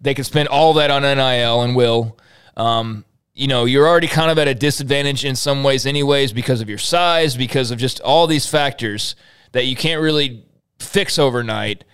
[0.00, 2.18] They can spend all that on NIL and will.
[2.56, 3.04] Um,
[3.40, 6.68] you know, you're already kind of at a disadvantage in some ways, anyways, because of
[6.68, 9.16] your size, because of just all these factors
[9.52, 10.44] that you can't really
[10.78, 11.84] fix overnight.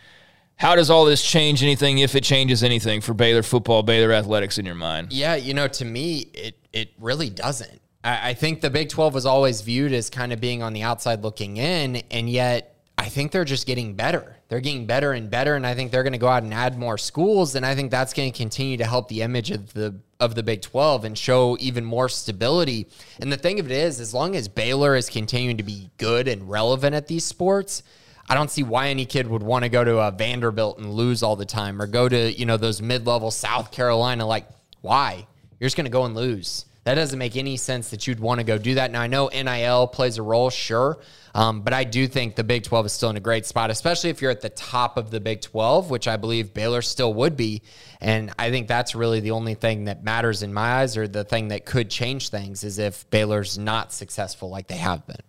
[0.56, 4.58] how does all this change anything, if it changes anything for Baylor football, Baylor athletics
[4.58, 5.12] in your mind?
[5.12, 7.80] Yeah, you know, to me, it it really doesn't.
[8.02, 10.82] I, I think the Big Twelve was always viewed as kind of being on the
[10.82, 14.35] outside looking in, and yet I think they're just getting better.
[14.48, 16.78] They're getting better and better, and I think they're going to go out and add
[16.78, 20.00] more schools, and I think that's going to continue to help the image of the
[20.18, 22.88] of the Big 12 and show even more stability.
[23.20, 26.26] And the thing of it is, as long as Baylor is continuing to be good
[26.26, 27.82] and relevant at these sports,
[28.28, 31.22] I don't see why any kid would want to go to a Vanderbilt and lose
[31.22, 34.48] all the time or go to, you know, those mid-level South Carolina like
[34.80, 35.26] why?
[35.58, 36.64] You're just going to go and lose.
[36.84, 38.92] That doesn't make any sense that you'd want to go do that.
[38.92, 40.98] Now I know NIL plays a role, sure,
[41.36, 44.08] um, but I do think the Big 12 is still in a great spot, especially
[44.08, 47.36] if you're at the top of the Big 12, which I believe Baylor still would
[47.36, 47.60] be.
[48.00, 51.24] And I think that's really the only thing that matters in my eyes, or the
[51.24, 55.20] thing that could change things, is if Baylor's not successful like they have been.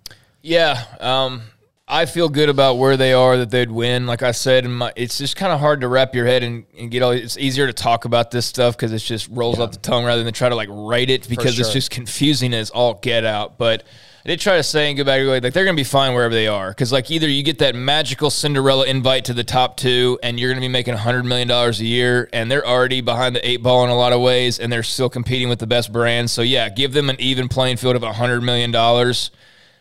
[0.42, 0.82] Yeah.
[1.02, 1.42] Um,
[1.90, 4.08] I feel good about where they are that they'd win.
[4.08, 6.90] Like I said, my, it's just kind of hard to wrap your head and, and,
[6.90, 7.12] get all.
[7.12, 9.66] It's easier to talk about this stuff because it just rolls yeah.
[9.66, 11.66] off the tongue rather than try to like write it because sure.
[11.66, 13.58] it's just confusing as all get out.
[13.58, 13.84] But
[14.28, 16.68] Did try to say and go back like they're to be fine wherever they are
[16.68, 20.54] because like either you get that magical Cinderella invite to the top two and you're
[20.54, 23.86] to be making hundred million dollars a year and they're already behind the eight ball
[23.86, 26.34] in a lot of ways and they're still competing with the best brands.
[26.34, 29.32] So yeah, give them an even playing field of hundred million dollars,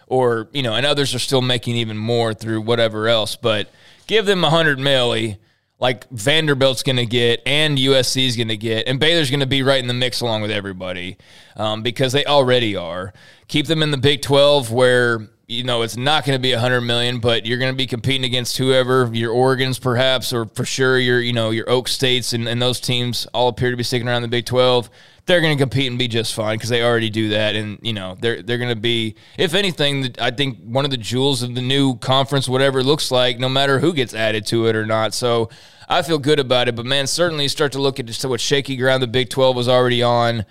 [0.06, 3.68] or you know, and others are still making even more through whatever else, but
[4.06, 5.38] give them a hundred milli
[5.78, 9.46] like Vanderbilt's going to get and USC is going to get, and Baylor's going to
[9.46, 11.18] be right in the mix along with everybody
[11.56, 13.12] um, because they already are.
[13.48, 16.80] Keep them in the Big 12 where you know it's not going to be 100
[16.80, 20.98] million but you're going to be competing against whoever your oregons perhaps or for sure
[20.98, 24.08] your you know your oak states and, and those teams all appear to be sticking
[24.08, 24.90] around the big 12
[25.26, 27.56] they're going to compete and be just fine because they already do that.
[27.56, 30.96] And you know they're they're going to be if anything i think one of the
[30.96, 34.66] jewels of the new conference whatever it looks like no matter who gets added to
[34.66, 35.12] it or not.
[35.12, 35.50] So
[35.88, 38.76] i feel good about it but man certainly start to look at just what shaky
[38.76, 40.44] ground the big 12 was already on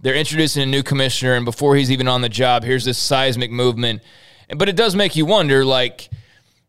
[0.00, 3.50] they're introducing a new commissioner, and before he's even on the job, here's this seismic
[3.50, 4.02] movement.
[4.56, 6.08] But it does make you wonder, like,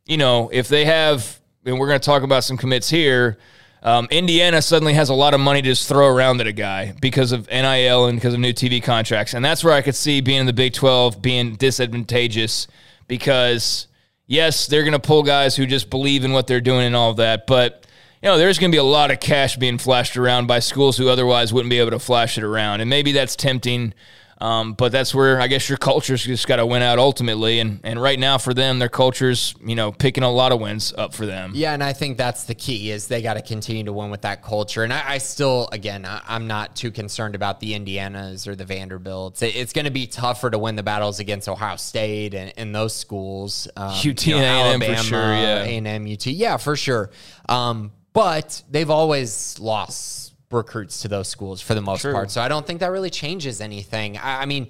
[0.06, 3.38] you know, if they have, and we're going to talk about some commits here.
[3.84, 6.94] Um, Indiana suddenly has a lot of money to just throw around at a guy
[7.00, 9.34] because of NIL and because of new TV contracts.
[9.34, 12.68] And that's where I could see being in the Big 12 being disadvantageous
[13.08, 13.88] because,
[14.26, 17.12] yes, they're going to pull guys who just believe in what they're doing and all
[17.12, 17.46] of that.
[17.46, 17.86] But
[18.22, 20.98] you know, there's going to be a lot of cash being flashed around by schools
[20.98, 22.82] who otherwise wouldn't be able to flash it around.
[22.82, 23.94] And maybe that's tempting,
[24.40, 27.60] um, but that's where I guess your culture's just got to win out ultimately.
[27.60, 30.94] And and right now for them, their culture's you know picking a lot of wins
[30.96, 31.52] up for them.
[31.56, 34.22] Yeah, and I think that's the key is they got to continue to win with
[34.22, 34.84] that culture.
[34.84, 38.66] And I, I still, again, I, am not too concerned about the Indianas or the
[38.66, 39.42] Vanderbilts.
[39.42, 42.76] It, it's going to be tougher to win the battles against Ohio State and, and
[42.76, 43.68] those schools.
[43.76, 45.20] Um, UT you know, and A&M for sure.
[45.20, 46.28] Yeah, A&M, UT.
[46.28, 47.10] Yeah, for sure.
[47.50, 52.14] Um, but they've always lost recruits to those schools for the most True.
[52.14, 52.32] part.
[52.32, 54.18] So I don't think that really changes anything.
[54.18, 54.70] I, I mean,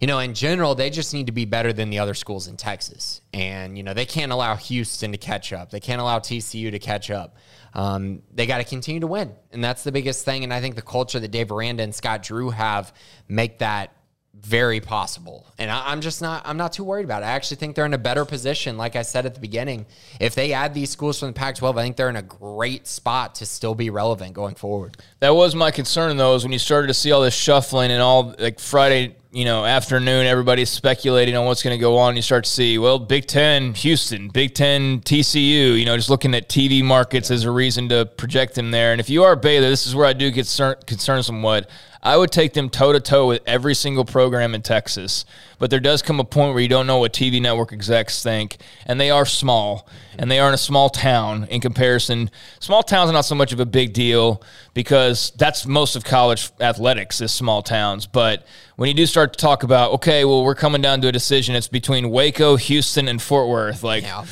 [0.00, 2.56] you know, in general, they just need to be better than the other schools in
[2.56, 3.20] Texas.
[3.32, 5.70] And, you know, they can't allow Houston to catch up.
[5.70, 7.36] They can't allow TCU to catch up.
[7.72, 9.32] Um, they got to continue to win.
[9.50, 10.44] And that's the biggest thing.
[10.44, 12.92] And I think the culture that Dave Aranda and Scott Drew have
[13.26, 13.92] make that
[14.40, 15.46] very possible.
[15.58, 17.26] And I, am just not I'm not too worried about it.
[17.26, 18.76] I actually think they're in a better position.
[18.76, 19.86] Like I said at the beginning,
[20.20, 23.36] if they add these schools from the Pac-12, I think they're in a great spot
[23.36, 24.96] to still be relevant going forward.
[25.20, 28.02] That was my concern though, is when you started to see all this shuffling and
[28.02, 32.14] all like Friday you know, afternoon, everybody's speculating on what's going to go on.
[32.14, 36.34] You start to see, well, Big Ten, Houston, Big Ten, TCU, you know, just looking
[36.36, 38.92] at TV markets as a reason to project them there.
[38.92, 40.46] And if you are Baylor, this is where I do get
[40.86, 41.68] concerned somewhat.
[42.04, 45.24] I would take them toe to toe with every single program in Texas.
[45.58, 48.58] But there does come a point where you don't know what TV network execs think,
[48.84, 49.88] and they are small,
[50.18, 52.30] and they are in a small town in comparison.
[52.60, 54.42] Small towns are not so much of a big deal
[54.74, 58.06] because that's most of college athletics is small towns.
[58.06, 61.12] But when you do start to talk about, okay, well, we're coming down to a
[61.12, 63.82] decision, it's between Waco, Houston, and Fort Worth.
[63.82, 64.26] Like, yeah.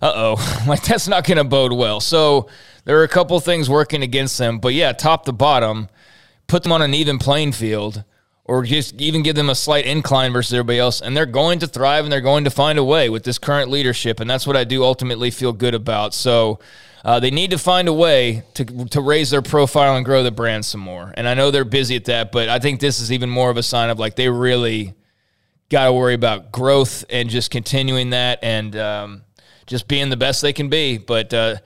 [0.00, 1.98] uh oh, like that's not going to bode well.
[1.98, 2.48] So
[2.84, 4.60] there are a couple things working against them.
[4.60, 5.88] But yeah, top to bottom
[6.48, 8.02] put them on an even playing field
[8.44, 11.02] or just even give them a slight incline versus everybody else.
[11.02, 13.70] And they're going to thrive and they're going to find a way with this current
[13.70, 14.18] leadership.
[14.18, 16.14] And that's what I do ultimately feel good about.
[16.14, 16.58] So
[17.04, 20.30] uh, they need to find a way to, to raise their profile and grow the
[20.30, 21.12] brand some more.
[21.14, 23.58] And I know they're busy at that, but I think this is even more of
[23.58, 24.94] a sign of like they really
[25.68, 29.22] got to worry about growth and just continuing that and um,
[29.66, 30.96] just being the best they can be.
[30.96, 31.56] But, uh,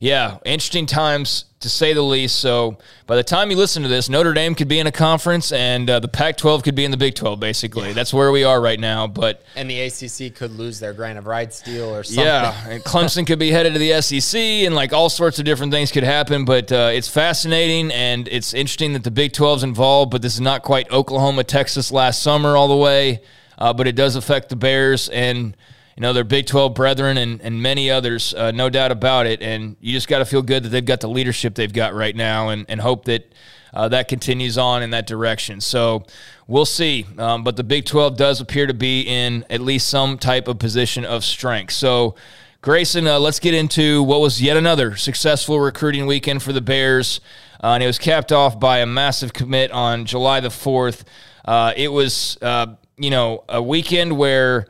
[0.00, 2.40] yeah, interesting times to say the least.
[2.40, 5.52] So by the time you listen to this, Notre Dame could be in a conference,
[5.52, 7.38] and uh, the Pac-12 could be in the Big 12.
[7.38, 7.92] Basically, yeah.
[7.92, 9.06] that's where we are right now.
[9.06, 12.24] But and the ACC could lose their grant of rights deal or something.
[12.24, 15.70] Yeah, and Clemson could be headed to the SEC, and like all sorts of different
[15.70, 16.46] things could happen.
[16.46, 20.12] But uh, it's fascinating, and it's interesting that the Big 12's involved.
[20.12, 23.20] But this is not quite Oklahoma, Texas last summer all the way.
[23.58, 25.54] Uh, but it does affect the Bears and
[25.96, 29.42] you know, their Big 12 brethren and, and many others, uh, no doubt about it.
[29.42, 32.14] And you just got to feel good that they've got the leadership they've got right
[32.14, 33.32] now and, and hope that
[33.72, 35.60] uh, that continues on in that direction.
[35.60, 36.04] So
[36.48, 37.06] we'll see.
[37.18, 40.58] Um, but the Big 12 does appear to be in at least some type of
[40.58, 41.72] position of strength.
[41.72, 42.14] So,
[42.62, 47.20] Grayson, uh, let's get into what was yet another successful recruiting weekend for the Bears.
[47.62, 51.04] Uh, and it was capped off by a massive commit on July the 4th.
[51.44, 54.66] Uh, it was, uh, you know, a weekend where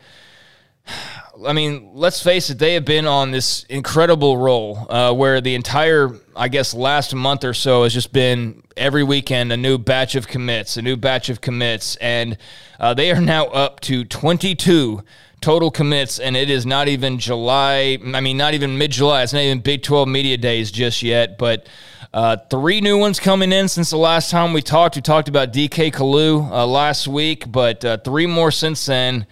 [1.47, 5.55] I mean, let's face it, they have been on this incredible roll uh, where the
[5.55, 10.15] entire, I guess, last month or so has just been every weekend a new batch
[10.17, 11.97] of commits, a new batch of commits.
[11.97, 12.37] And
[12.79, 15.03] uh, they are now up to 22
[15.41, 17.99] total commits, and it is not even July.
[18.15, 19.23] I mean, not even mid July.
[19.23, 21.69] It's not even Big 12 Media Days just yet, but.
[22.13, 24.97] Uh, three new ones coming in since the last time we talked.
[24.97, 29.29] We talked about DK Kalu uh, last week, but uh, three more since then.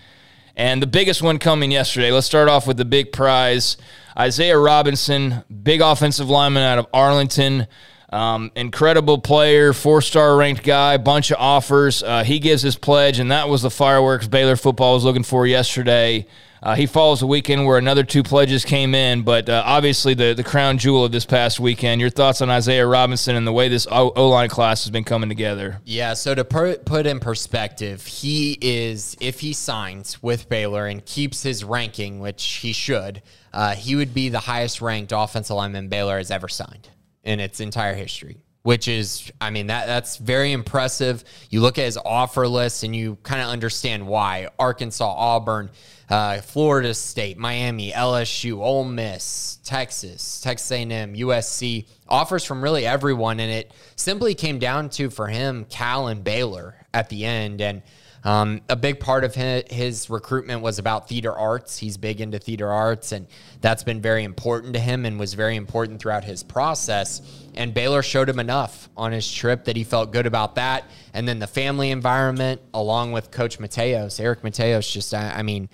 [0.59, 3.77] And the biggest one coming yesterday, let's start off with the big prize.
[4.19, 7.69] Isaiah Robinson, big offensive lineman out of Arlington.
[8.11, 12.03] Um, incredible player, four star ranked guy, bunch of offers.
[12.03, 15.47] Uh, he gives his pledge, and that was the fireworks Baylor football was looking for
[15.47, 16.27] yesterday.
[16.63, 20.35] Uh, he follows a weekend where another two pledges came in, but uh, obviously the,
[20.35, 22.01] the crown jewel of this past weekend.
[22.01, 25.29] Your thoughts on Isaiah Robinson and the way this O line class has been coming
[25.29, 25.81] together?
[25.85, 31.05] Yeah, so to put, put in perspective, he is, if he signs with Baylor and
[31.05, 35.89] keeps his ranking, which he should, uh, he would be the highest ranked offensive lineman
[35.89, 36.89] Baylor has ever signed
[37.23, 41.25] in its entire history which is I mean that that's very impressive.
[41.49, 44.49] You look at his offer list and you kind of understand why.
[44.59, 45.71] Arkansas, Auburn,
[46.11, 53.41] uh, Florida State, Miami, LSU, Ole Miss, Texas, Texas A&M, USC offers from really everyone,
[53.41, 57.83] and it simply came down to for him Cal and Baylor at the end, and
[58.25, 61.79] um, a big part of his, his, recruitment was about theater arts.
[61.79, 63.27] He's big into theater arts, and
[63.61, 67.23] that's been very important to him and was very important throughout his process.
[67.55, 70.85] And Baylor showed him enough on his trip that he felt good about that.
[71.15, 75.69] And then the family environment, along with Coach Mateos, Eric Mateos, just I, I mean,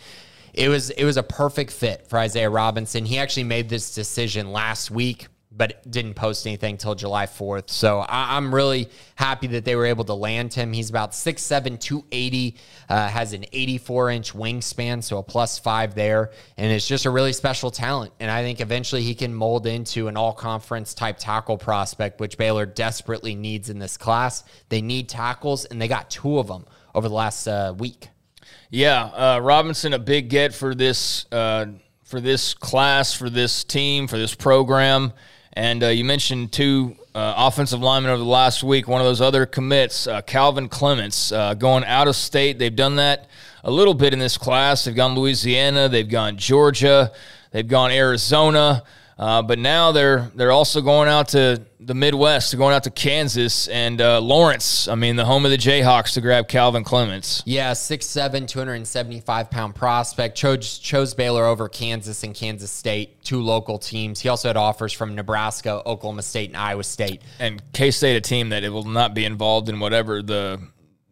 [0.53, 3.05] it was it was a perfect fit for Isaiah Robinson.
[3.05, 7.71] He actually made this decision last week but didn't post anything until July 4th.
[7.71, 10.73] So I, am really happy that they were able to land him.
[10.73, 12.57] He's about 6'7, 280,
[12.89, 16.33] uh, has an 84 inch wingspan, so a plus five there.
[16.57, 18.13] And it's just a really special talent.
[18.19, 22.37] And I think eventually he can mold into an all conference type tackle prospect, which
[22.37, 24.43] Baylor desperately needs in this class.
[24.71, 28.09] They need tackles, and they got two of them over the last uh, week.
[28.71, 31.27] Yeah, uh, Robinson, a big get for this.
[31.31, 31.67] Uh,
[32.05, 35.13] for this class, for this team, for this program.
[35.57, 38.89] And uh, you mentioned two uh, offensive linemen over the last week.
[38.89, 42.59] One of those other commits, uh, Calvin Clements, uh, going out of state.
[42.59, 43.29] They've done that
[43.63, 44.85] a little bit in this class.
[44.85, 47.13] They've gone Louisiana, they've gone Georgia,
[47.53, 48.83] they've gone Arizona.
[49.19, 52.91] Uh, but now they're they're also going out to the Midwest, they're going out to
[52.91, 54.89] Kansas and uh, Lawrence.
[54.89, 57.43] I mean, the home of the Jayhawks to grab Calvin Clements.
[57.45, 60.37] Yeah, 6'7", 275 pound prospect.
[60.37, 64.21] Chose chose Baylor over Kansas and Kansas State, two local teams.
[64.21, 67.23] He also had offers from Nebraska, Oklahoma State, and Iowa State.
[67.39, 70.61] And K State, a team that it will not be involved in whatever the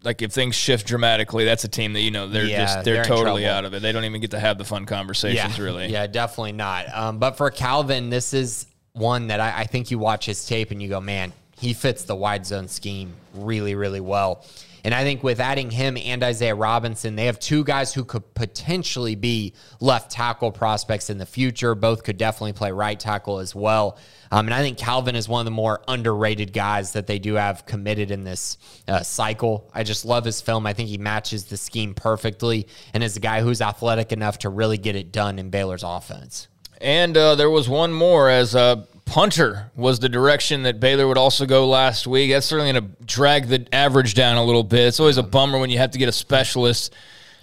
[0.04, 2.96] like if things shift dramatically, that's a team that you know they're yeah, just they're,
[2.96, 3.82] they're totally out of it.
[3.82, 5.86] They don't even get to have the fun conversations, yeah, really.
[5.86, 6.86] Yeah, definitely not.
[6.94, 10.70] Um, but for Calvin, this is one that I, I think you watch his tape
[10.70, 14.44] and you go, man, he fits the wide zone scheme really, really well.
[14.84, 18.34] And I think with adding him and Isaiah Robinson, they have two guys who could
[18.34, 21.74] potentially be left tackle prospects in the future.
[21.74, 23.98] Both could definitely play right tackle as well.
[24.32, 27.34] Um, and I think Calvin is one of the more underrated guys that they do
[27.34, 29.70] have committed in this uh, cycle.
[29.72, 30.66] I just love his film.
[30.66, 34.48] I think he matches the scheme perfectly and is a guy who's athletic enough to
[34.48, 36.48] really get it done in Baylor's offense.
[36.80, 41.18] And uh, there was one more as uh, punter was the direction that Baylor would
[41.18, 42.30] also go last week.
[42.30, 44.86] That's certainly going to drag the average down a little bit.
[44.86, 46.94] It's always a bummer when you have to get a specialist.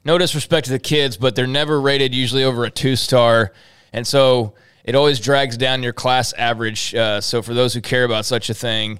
[0.05, 3.53] No disrespect to the kids, but they're never rated usually over a two star.
[3.93, 6.95] And so it always drags down your class average.
[6.95, 8.99] Uh, so for those who care about such a thing,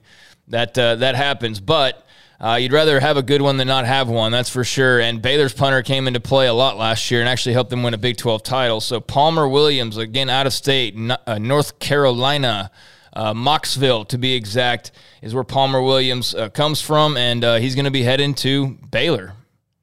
[0.50, 1.60] that uh, that happens.
[1.60, 2.06] But
[2.42, 5.02] Uh, you'd rather have a good one than not have one, that's for sure.
[5.02, 7.94] And Baylor's punter came into play a lot last year and actually helped them win
[7.94, 8.80] a Big 12 title.
[8.80, 10.96] So Palmer Williams, again, out of state,
[11.28, 12.72] uh, North Carolina,
[13.12, 17.18] uh, Mocksville to be exact, is where Palmer Williams uh, comes from.
[17.18, 19.34] And uh, he's going to be heading to Baylor.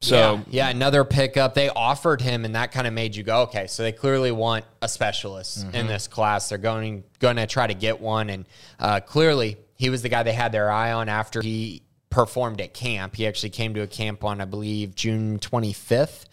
[0.00, 1.54] So yeah, yeah, another pickup.
[1.54, 3.66] They offered him, and that kind of made you go, okay.
[3.66, 5.74] So they clearly want a specialist mm-hmm.
[5.74, 6.50] in this class.
[6.50, 8.46] They're going going to try to get one, and
[8.78, 11.82] uh, clearly he was the guy they had their eye on after he
[12.16, 13.14] performed at camp.
[13.14, 16.24] He actually came to a camp on, I believe, June 25th.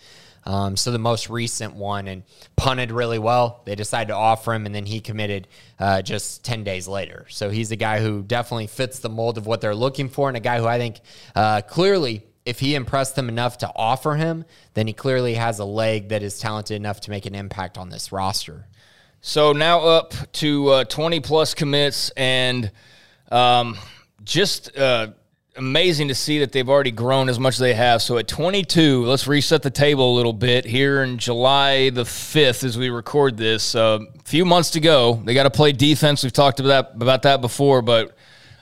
[0.46, 2.24] Um, so the most recent one and
[2.56, 3.62] punted really well.
[3.66, 7.26] They decided to offer him, and then he committed uh, just 10 days later.
[7.28, 10.38] So he's a guy who definitely fits the mold of what they're looking for, and
[10.38, 11.02] a guy who I think
[11.36, 15.66] uh, clearly if he impressed them enough to offer him, then he clearly has a
[15.66, 18.68] leg that is talented enough to make an impact on this roster.
[19.20, 22.72] So now up to uh, 20 plus commits, and
[23.30, 23.78] um,
[24.24, 25.08] just uh,
[25.56, 28.02] amazing to see that they've already grown as much as they have.
[28.02, 32.64] So at 22, let's reset the table a little bit here in July the 5th
[32.64, 33.76] as we record this.
[33.76, 35.22] A uh, few months to go.
[35.24, 36.24] They got to play defense.
[36.24, 38.16] We've talked about that, about that before, but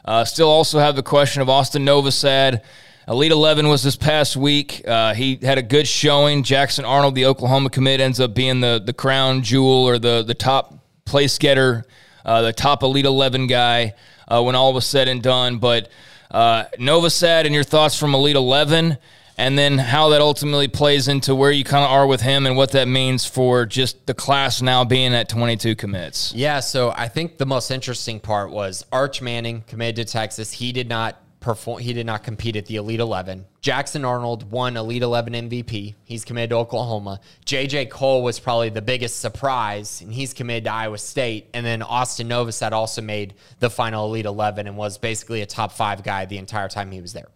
[0.04, 2.62] uh, still also have the question of Austin Novosad
[3.08, 4.88] Elite 11 was this past week.
[4.88, 6.44] Uh, he had a good showing.
[6.44, 10.36] Jackson Arnold, the Oklahoma commit, ends up being the, the crown jewel or the, the
[10.36, 11.84] top place getter,
[12.24, 13.96] uh, the top Elite 11 guy
[14.28, 15.58] uh, when all was said and done.
[15.58, 15.89] But
[16.32, 18.98] uh, Novosad and your thoughts from Elite 11
[19.38, 22.56] and then how that ultimately plays into where you kind of are with him and
[22.56, 26.34] what that means for just the class now being at 22 commits.
[26.36, 30.52] Yeah, so I think the most interesting part was Arch Manning committed to Texas.
[30.52, 31.82] He did not perform.
[31.82, 33.46] He did not compete at the Elite 11.
[33.60, 35.96] Jackson Arnold won Elite 11 MVP.
[36.06, 37.20] He's committed to Oklahoma.
[37.46, 41.50] JJ Kohl was probably the biggest surprise, and he's committed to Iowa State.
[41.54, 45.74] And then Austin Novosad also made the final Elite 11 and was basically a top
[45.74, 47.28] five guy the entire time he was there.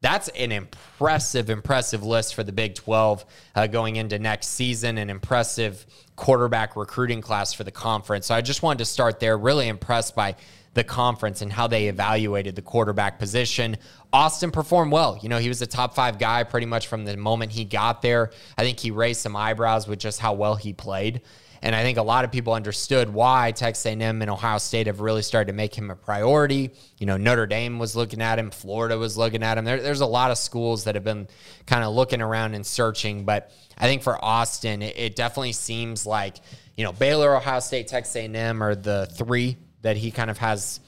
[0.00, 3.24] That's an impressive, impressive list for the Big 12
[3.54, 4.98] uh, going into next season.
[4.98, 8.26] An impressive quarterback recruiting class for the conference.
[8.26, 9.36] So I just wanted to start there.
[9.36, 10.36] Really impressed by
[10.78, 13.76] the conference and how they evaluated the quarterback position.
[14.12, 15.18] Austin performed well.
[15.20, 18.00] You know, he was a top five guy pretty much from the moment he got
[18.00, 18.30] there.
[18.56, 21.20] I think he raised some eyebrows with just how well he played.
[21.60, 25.00] And I think a lot of people understood why Texas A&M and Ohio State have
[25.00, 26.70] really started to make him a priority.
[26.98, 29.64] You know, Notre Dame was looking at him, Florida was looking at him.
[29.64, 31.26] There, there's a lot of schools that have been
[31.66, 33.24] kind of looking around and searching.
[33.24, 36.36] But I think for Austin, it, it definitely seems like
[36.76, 40.80] you know Baylor, Ohio State, Texas A&M are the three that he kind of has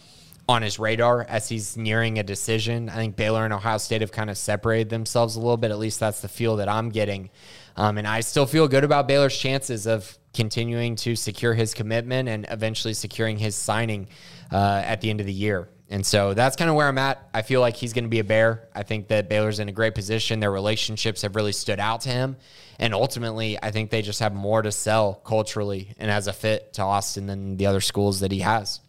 [0.48, 2.88] on his radar as he's nearing a decision.
[2.88, 5.70] I think Baylor and Ohio State have kind of separated themselves a little bit.
[5.70, 7.30] At least that's the feel that I'm getting.
[7.76, 12.28] Um, and I still feel good about Baylor's chances of continuing to secure his commitment
[12.28, 14.08] and eventually securing his signing
[14.50, 15.68] uh, at the end of the year.
[15.92, 17.28] And so that's kind of where I'm at.
[17.34, 18.68] I feel like he's going to be a bear.
[18.74, 20.38] I think that Baylor's in a great position.
[20.38, 22.36] Their relationships have really stood out to him.
[22.78, 26.74] And ultimately, I think they just have more to sell culturally and as a fit
[26.74, 28.80] to Austin than the other schools that he has.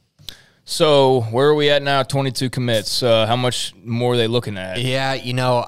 [0.63, 2.03] So where are we at now?
[2.03, 3.01] Twenty-two commits.
[3.01, 4.79] Uh, how much more are they looking at?
[4.79, 5.65] Yeah, you know,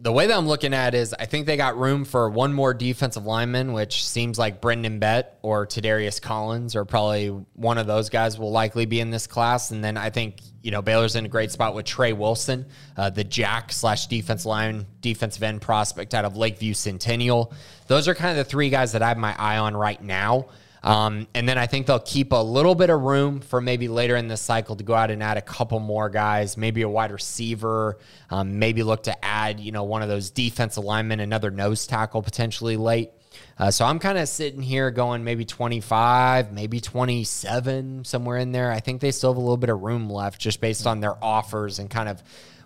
[0.00, 2.74] the way that I'm looking at is I think they got room for one more
[2.74, 8.08] defensive lineman, which seems like Brendan Bett or Tadarius Collins, or probably one of those
[8.08, 9.70] guys will likely be in this class.
[9.70, 13.10] And then I think you know Baylor's in a great spot with Trey Wilson, uh,
[13.10, 17.52] the Jack slash defense line defensive end prospect out of Lakeview Centennial.
[17.86, 20.46] Those are kind of the three guys that I have my eye on right now.
[20.86, 24.14] Um, and then I think they'll keep a little bit of room for maybe later
[24.14, 27.10] in the cycle to go out and add a couple more guys, maybe a wide
[27.10, 27.98] receiver,
[28.30, 32.22] um, maybe look to add, you know, one of those defensive linemen, another nose tackle
[32.22, 33.10] potentially late.
[33.58, 38.70] Uh, so I'm kind of sitting here going maybe 25, maybe 27, somewhere in there.
[38.70, 41.22] I think they still have a little bit of room left just based on their
[41.22, 42.22] offers and kind of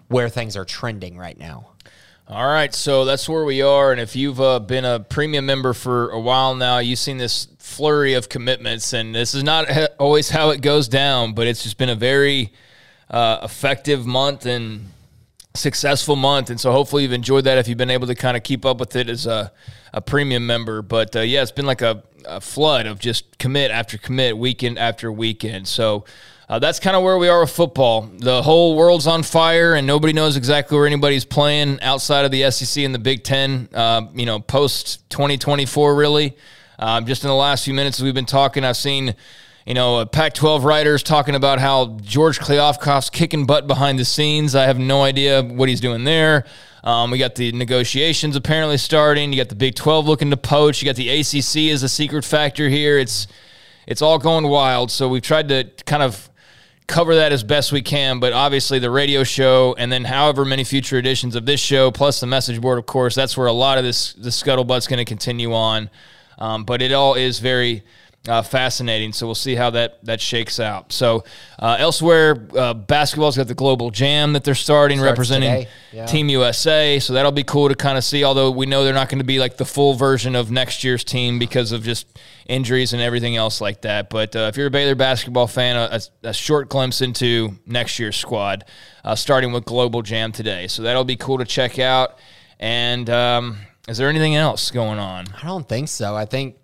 [0.08, 1.69] where things are trending right now.
[2.32, 3.90] All right, so that's where we are.
[3.90, 7.48] And if you've uh, been a premium member for a while now, you've seen this
[7.58, 8.92] flurry of commitments.
[8.92, 9.66] And this is not
[9.98, 12.52] always how it goes down, but it's just been a very
[13.10, 14.90] uh, effective month and
[15.54, 16.50] successful month.
[16.50, 18.78] And so hopefully you've enjoyed that if you've been able to kind of keep up
[18.78, 19.50] with it as a,
[19.92, 20.82] a premium member.
[20.82, 24.78] But uh, yeah, it's been like a, a flood of just commit after commit, weekend
[24.78, 25.66] after weekend.
[25.66, 26.04] So
[26.50, 28.10] uh, that's kind of where we are with football.
[28.18, 32.50] The whole world's on fire, and nobody knows exactly where anybody's playing outside of the
[32.50, 33.68] SEC and the Big Ten.
[33.72, 36.36] Uh, you know, post 2024, really.
[36.80, 38.64] Um, just in the last few minutes, we've been talking.
[38.64, 39.14] I've seen,
[39.64, 44.56] you know, Pac-12 writers talking about how George Kliavkoff's kicking butt behind the scenes.
[44.56, 46.46] I have no idea what he's doing there.
[46.82, 49.32] Um, we got the negotiations apparently starting.
[49.32, 50.82] You got the Big 12 looking to poach.
[50.82, 52.98] You got the ACC as a secret factor here.
[52.98, 53.28] It's
[53.86, 54.90] it's all going wild.
[54.90, 56.29] So we've tried to kind of
[56.90, 58.20] cover that as best we can.
[58.20, 62.20] But obviously, the radio show, and then however many future editions of this show, plus
[62.20, 65.04] the message board, of course, that's where a lot of this the scuttlebutt's going to
[65.04, 65.88] continue on.
[66.38, 67.82] Um, but it all is very
[68.28, 69.12] uh, fascinating.
[69.12, 70.92] So we'll see how that that shakes out.
[70.92, 71.24] So
[71.58, 75.66] uh, elsewhere, uh, basketball's got the Global Jam that they're starting, Starts representing.
[75.92, 76.06] Yeah.
[76.06, 76.98] Team USA.
[76.98, 78.22] So that'll be cool to kind of see.
[78.22, 81.02] Although we know they're not going to be like the full version of next year's
[81.02, 84.10] team because of just injuries and everything else like that.
[84.10, 88.16] But uh, if you're a Baylor basketball fan, a, a short glimpse into next year's
[88.16, 88.64] squad,
[89.04, 90.66] uh, starting with Global Jam today.
[90.66, 92.18] So that'll be cool to check out.
[92.58, 93.58] And um,
[93.88, 95.26] is there anything else going on?
[95.42, 96.14] I don't think so.
[96.14, 96.56] I think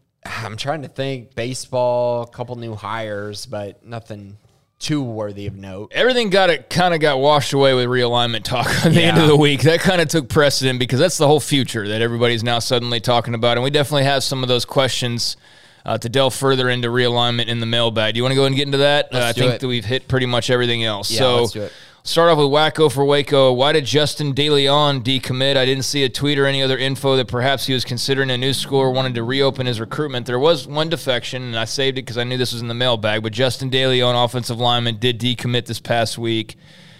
[0.44, 4.38] I'm trying to think baseball, a couple new hires, but nothing
[4.78, 5.90] too worthy of note.
[5.94, 9.26] everything got it kind of got washed away with realignment talk at the end of
[9.26, 9.62] the week.
[9.62, 13.34] That kind of took precedent because that's the whole future that everybody's now suddenly talking
[13.34, 15.36] about, and we definitely have some of those questions.
[15.84, 18.56] Uh, to delve further into realignment in the mailbag, do you want to go and
[18.56, 19.14] get into that?
[19.14, 19.60] Uh, I think it.
[19.60, 21.12] that we've hit pretty much everything else.
[21.12, 21.72] Yeah, so let's do it.
[22.06, 23.52] Start off with Wacko for Waco.
[23.52, 25.56] Why did Justin DeLeon decommit?
[25.56, 28.38] I didn't see a tweet or any other info that perhaps he was considering a
[28.38, 30.24] new school or wanted to reopen his recruitment.
[30.24, 32.74] There was one defection, and I saved it because I knew this was in the
[32.74, 33.22] mailbag.
[33.22, 36.56] But Justin DeLeon, offensive lineman, did decommit this past week,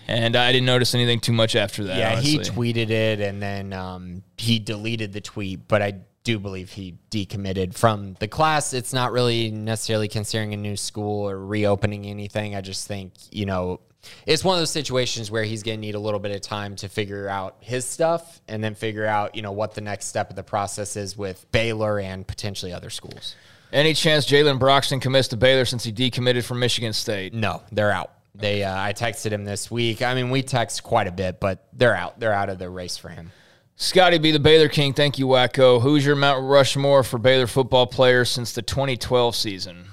[0.08, 1.96] and I didn't notice anything too much after that.
[1.96, 6.72] Yeah, he tweeted it and then um, he deleted the tweet, but I do believe
[6.72, 8.72] he decommitted from the class.
[8.72, 12.56] It's not really necessarily considering a new school or reopening anything.
[12.56, 13.80] I just think, you know,
[14.26, 16.76] it's one of those situations where he's going to need a little bit of time
[16.76, 20.30] to figure out his stuff and then figure out, you know, what the next step
[20.30, 23.34] of the process is with Baylor and potentially other schools.
[23.72, 27.34] Any chance Jalen Broxton commits to Baylor since he decommitted from Michigan State?
[27.34, 28.12] No, they're out.
[28.34, 30.02] They, uh, I texted him this week.
[30.02, 32.20] I mean, we text quite a bit, but they're out.
[32.20, 33.32] They're out of the race for him.
[33.76, 34.94] Scotty be the Baylor King.
[34.94, 35.82] Thank you, Wacko.
[35.82, 39.84] Who's your Mount Rushmore for Baylor football players since the 2012 season?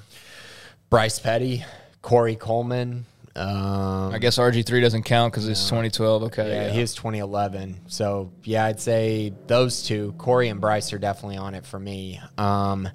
[0.89, 1.65] Bryce Petty,
[2.01, 3.05] Corey Coleman.
[3.35, 6.23] Um, I guess RG3 doesn't count because it's 2012.
[6.23, 6.47] Okay.
[6.47, 6.69] yeah, yeah.
[6.71, 7.81] he was 2011.
[7.87, 12.21] So yeah, I'd say those two, Corey and Bryce, are definitely on it for me.
[12.37, 12.87] Um,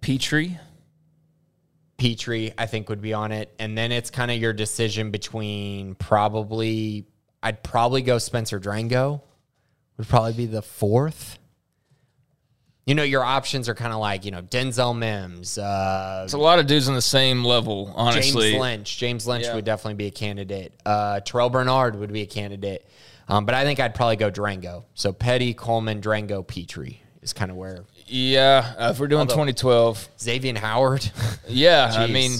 [0.00, 0.60] Pitre.
[1.96, 5.96] Pitre, I think, would be on it, and then it's kind of your decision between
[5.96, 7.06] probably.
[7.42, 9.20] I'd probably go Spencer Drango.
[9.96, 11.38] Would probably be the fourth.
[12.88, 16.38] You know, your options are kind of like you know Denzel Mims, uh, It's a
[16.38, 18.52] lot of dudes on the same level, honestly.
[18.52, 18.96] James Lynch.
[18.96, 19.54] James Lynch Yeah.
[19.56, 20.72] would definitely be a candidate.
[20.86, 22.88] Uh, Terrell Bernard would be a candidate.
[23.28, 24.84] Um, but I think I'd probably go Drango.
[24.94, 29.34] So Petty, Coleman, Drango, Pitre is kind of where Yeah, uh, if we're doing Although-
[29.34, 30.08] 2012.
[30.18, 31.10] Xavien Howard.
[31.46, 32.32] Yeah, I mean,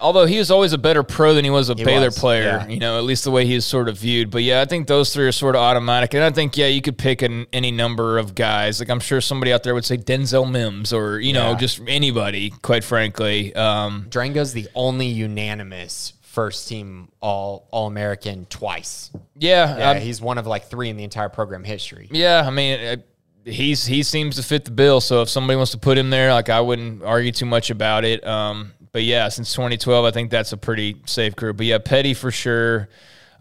[0.00, 2.66] although he was always a better pro than he was a Baylor was, player, yeah.
[2.68, 4.30] you know, at least the way he is sort of viewed.
[4.30, 6.14] But yeah, I think those three are sort of automatic.
[6.14, 8.80] And I think, yeah, you could pick an, any number of guys.
[8.80, 11.56] Like I'm sure somebody out there would say Denzel Mims or, you know, Yeah.
[11.58, 13.54] just anybody, quite frankly.
[13.54, 19.10] Um, Drango's the only unanimous first team all all American twice.
[19.36, 22.08] yeah, Yeah, he's one of like three in the entire program history.
[22.12, 22.96] Yeah, I mean, uh,
[23.44, 25.00] he's he seems to fit the bill.
[25.00, 28.04] So if somebody wants to put him there, like I wouldn't argue too much about
[28.04, 28.24] it.
[28.26, 31.56] Um, but yeah, since 2012, I think that's a pretty safe group.
[31.56, 32.88] But yeah, Petty for sure.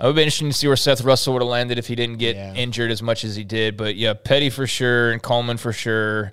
[0.02, 2.18] It would be interesting to see where Seth Russell would have landed if he didn't
[2.20, 2.54] get Yeah.
[2.54, 3.76] injured as much as he did.
[3.76, 6.32] But yeah, Petty for sure, and Coleman for sure.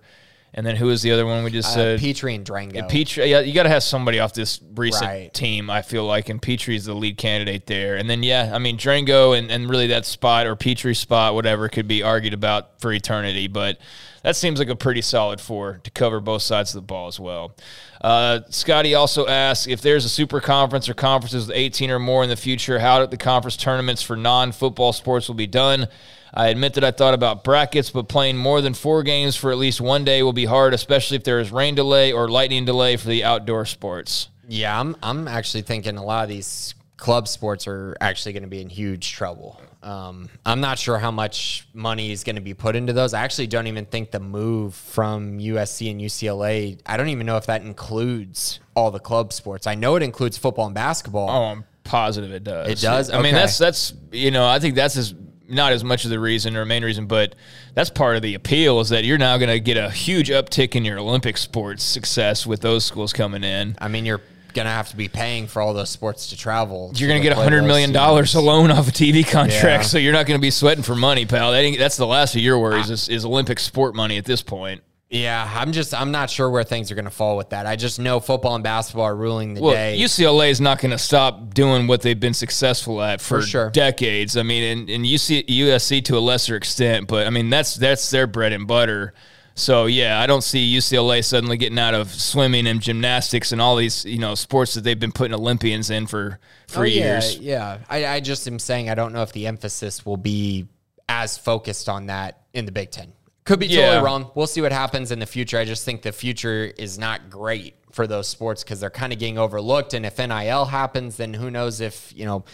[0.54, 2.00] And then who was the other one we just Uh, said?
[2.00, 2.88] Pitre and Drango.
[2.88, 5.34] Pitre, yeah, you got to have somebody off this recent Right.
[5.34, 5.68] team.
[5.68, 7.96] I feel like, and Pitre's the lead candidate there.
[7.96, 11.68] And then, yeah, I mean, Drango and, and really that spot or Pitre's spot, whatever,
[11.68, 13.48] could be argued about for eternity.
[13.48, 13.78] But
[14.26, 17.20] that seems like a pretty solid four to cover both sides of the ball as
[17.20, 17.54] well.
[18.00, 22.24] Uh, Scotty also asks if there's a super conference or conferences with 18 or more
[22.24, 25.86] in the future, how the conference tournaments for non-football sports will be done.
[26.34, 29.58] I admit that I thought about brackets, but playing more than four games for at
[29.58, 32.96] least one day will be hard, especially if there is rain delay or lightning delay
[32.96, 34.28] for the outdoor sports.
[34.48, 38.48] Yeah, I'm I'm actually thinking a lot of these club sports are actually going to
[38.48, 39.60] be in huge trouble.
[39.86, 43.14] Um, I'm not sure how much money is going to be put into those.
[43.14, 46.80] I actually don't even think the move from USC and UCLA.
[46.84, 49.68] I don't even know if that includes all the club sports.
[49.68, 51.30] I know it includes football and basketball.
[51.30, 52.68] Oh, I'm positive it does.
[52.68, 53.10] It does?
[53.10, 55.14] I mean, that's that's you know, I think that's as
[55.48, 57.36] not as much of the reason or main reason, but
[57.74, 60.74] that's part of the appeal is that you're now going to get a huge uptick
[60.74, 63.76] in your Olympic sports success with those schools coming in.
[63.80, 64.20] I mean, you're
[64.56, 66.90] going to have to be paying for all those sports to travel.
[66.96, 69.80] You're going to to get a hundred million dollars alone off a TV contract, Yeah.
[69.82, 71.52] so you're not going to be sweating for money, pal.
[71.52, 74.42] That ain't, that's the last of your worries is, is Olympic sport money at this
[74.42, 74.82] point.
[75.08, 77.64] Yeah, I'm just I'm not sure where things are going to fall with that.
[77.64, 79.96] I just know football and basketball are ruling the Well, day.
[80.00, 83.70] UCLA is not going to stop doing what they've been successful at for, For sure.
[83.70, 84.36] decades.
[84.36, 88.10] I mean, and, and UC, USC to a lesser extent, but I mean that's that's
[88.10, 89.14] their bread and butter.
[89.58, 93.74] So yeah, I don't see UCLA suddenly getting out of swimming and gymnastics and all
[93.74, 96.38] these you know sports that they've been putting Olympians in for
[96.68, 97.38] for Oh, yeah, years.
[97.38, 100.66] Yeah, I, I just am saying I don't know if the emphasis will be
[101.08, 103.12] as focused on that in the Big Ten.
[103.44, 104.02] Could be totally Yeah.
[104.02, 104.30] wrong.
[104.34, 105.56] We'll see what happens in the future.
[105.58, 109.18] I just think the future is not great for those sports because they're kind of
[109.18, 109.94] getting overlooked.
[109.94, 112.44] And if NIL happens, then who knows if you know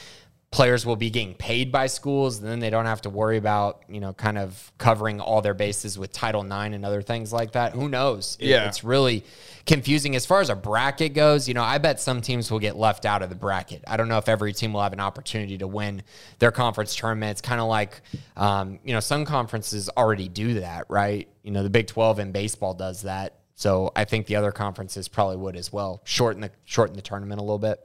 [0.53, 3.83] players will be getting paid by schools, and then they don't have to worry about
[3.89, 7.53] you know kind of covering all their bases with Title IX and other things like
[7.53, 7.73] that.
[7.73, 8.37] Who knows?
[8.39, 8.69] It- Yeah.
[8.69, 9.25] it's really
[9.67, 11.49] confusing as far as a bracket goes.
[11.49, 13.83] You know, I bet some teams will get left out of the bracket.
[13.87, 16.03] I don't know if every team will have an opportunity to win
[16.39, 17.31] their conference tournament.
[17.33, 18.01] It's kind of like,
[18.37, 21.29] um, you know, some conferences already do that, right?
[21.43, 23.35] You know, the Big Twelve in baseball does that.
[23.55, 26.01] So I think the other conferences probably would as well.
[26.05, 27.81] Shorten the shorten the tournament a little bit.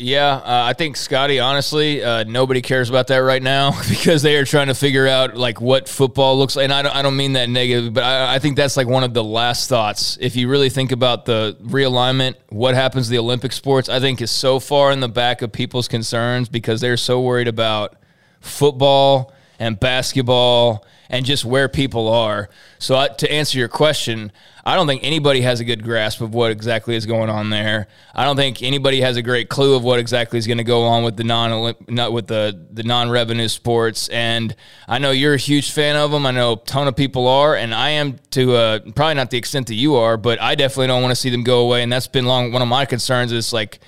[0.00, 1.40] Yeah, uh, I think Scotty.
[1.40, 5.36] Honestly, uh, nobody cares about that right now because they are trying to figure out
[5.36, 6.64] like what football looks like.
[6.64, 9.04] And I don't, I don't mean that negative, but I, I think that's like one
[9.04, 10.16] of the last thoughts.
[10.18, 14.22] If you really think about the realignment, what happens to the Olympic sports, I think
[14.22, 17.96] is so far in the back of people's concerns because they're so worried about
[18.40, 22.48] football and basketball and just where people are.
[22.78, 24.32] So I, to answer your question,
[24.64, 27.88] I don't think anybody has a good grasp of what exactly is going on there.
[28.14, 30.84] I don't think anybody has a great clue of what exactly is going to go
[30.84, 34.08] on with the non not with the the non-revenue sports.
[34.08, 34.54] And
[34.88, 36.24] I know you're a huge fan of them.
[36.24, 39.38] I know a ton of people are, and I am to uh, probably not the
[39.38, 41.82] extent that you are, but I definitely don't want to see them go away.
[41.82, 43.80] And that's been long one of my concerns is like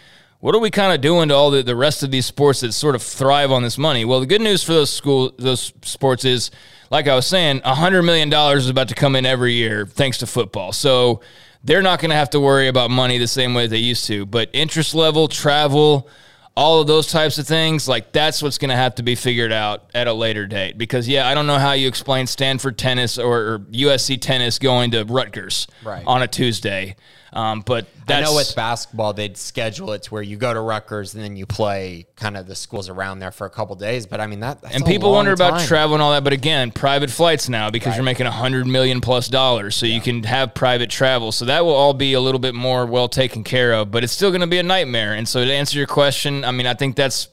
[0.42, 2.72] what are we kind of doing to all the, the rest of these sports that
[2.72, 4.04] sort of thrive on this money?
[4.04, 6.50] Well, the good news for those school those sports is,
[6.90, 10.18] like I was saying, hundred million dollars is about to come in every year thanks
[10.18, 10.72] to football.
[10.72, 11.20] So
[11.62, 14.26] they're not going to have to worry about money the same way they used to.
[14.26, 16.08] But interest level, travel,
[16.56, 19.52] all of those types of things, like that's what's going to have to be figured
[19.52, 20.76] out at a later date.
[20.76, 24.90] Because yeah, I don't know how you explain Stanford tennis or, or USC tennis going
[24.90, 26.02] to Rutgers Right.
[26.04, 26.96] on a Tuesday.
[27.34, 30.60] Um, but that's I know with basketball they'd schedule it to where you go to
[30.60, 34.06] Rutgers and then you play kind of the schools around there for a couple days.
[34.06, 35.66] But I mean that and people wonder about time.
[35.66, 39.00] travel and all that, but again, private flights now because you're making a hundred million
[39.00, 41.32] plus dollars, so you can have private travel.
[41.32, 44.12] So that will all be a little bit more well taken care of, but it's
[44.12, 45.14] still going to be a nightmare.
[45.14, 47.28] And so to answer your question, I mean, I think that's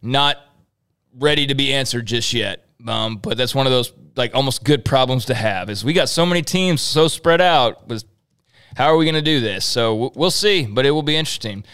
[0.00, 0.38] not
[1.18, 2.66] ready to be answered just yet.
[2.86, 5.70] Um, but that's one of those like almost good problems to have.
[5.70, 7.86] Is we got so many teams so spread out.
[7.88, 8.04] Was
[8.76, 9.64] how are we going to do this?
[9.64, 11.64] So we'll see, but it will be interesting.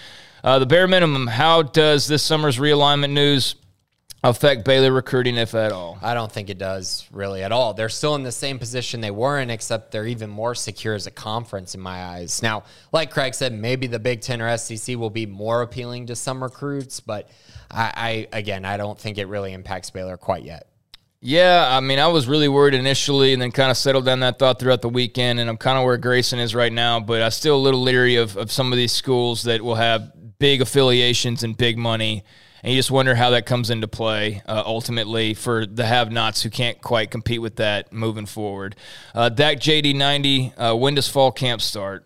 [0.42, 1.26] Uh, the bare minimum.
[1.26, 3.56] How does this summer's realignment news
[4.22, 5.98] affect Baylor recruiting, if at all?
[6.02, 7.74] I don't think it does really at all.
[7.74, 11.06] They're still in the same position they were in, except they're even more secure as
[11.06, 12.42] a conference in my eyes.
[12.42, 16.16] Now, like Craig said, maybe the Big Ten or SEC will be more appealing to
[16.16, 17.28] some recruits, but
[17.70, 20.67] I, I again, I don't think it really impacts Baylor quite yet.
[21.20, 24.38] Yeah, I mean, I was really worried initially, and then kind of settled down that
[24.38, 25.40] thought throughout the weekend.
[25.40, 28.16] And I'm kind of where Grayson is right now, but I'm still a little leery
[28.16, 32.22] of, of some of these schools that will have big affiliations and big money.
[32.62, 36.50] And you just wonder how that comes into play uh, ultimately for the have-nots who
[36.50, 38.76] can't quite compete with that moving forward.
[39.12, 42.04] Uh, Dak JD90, uh, when does fall camp start?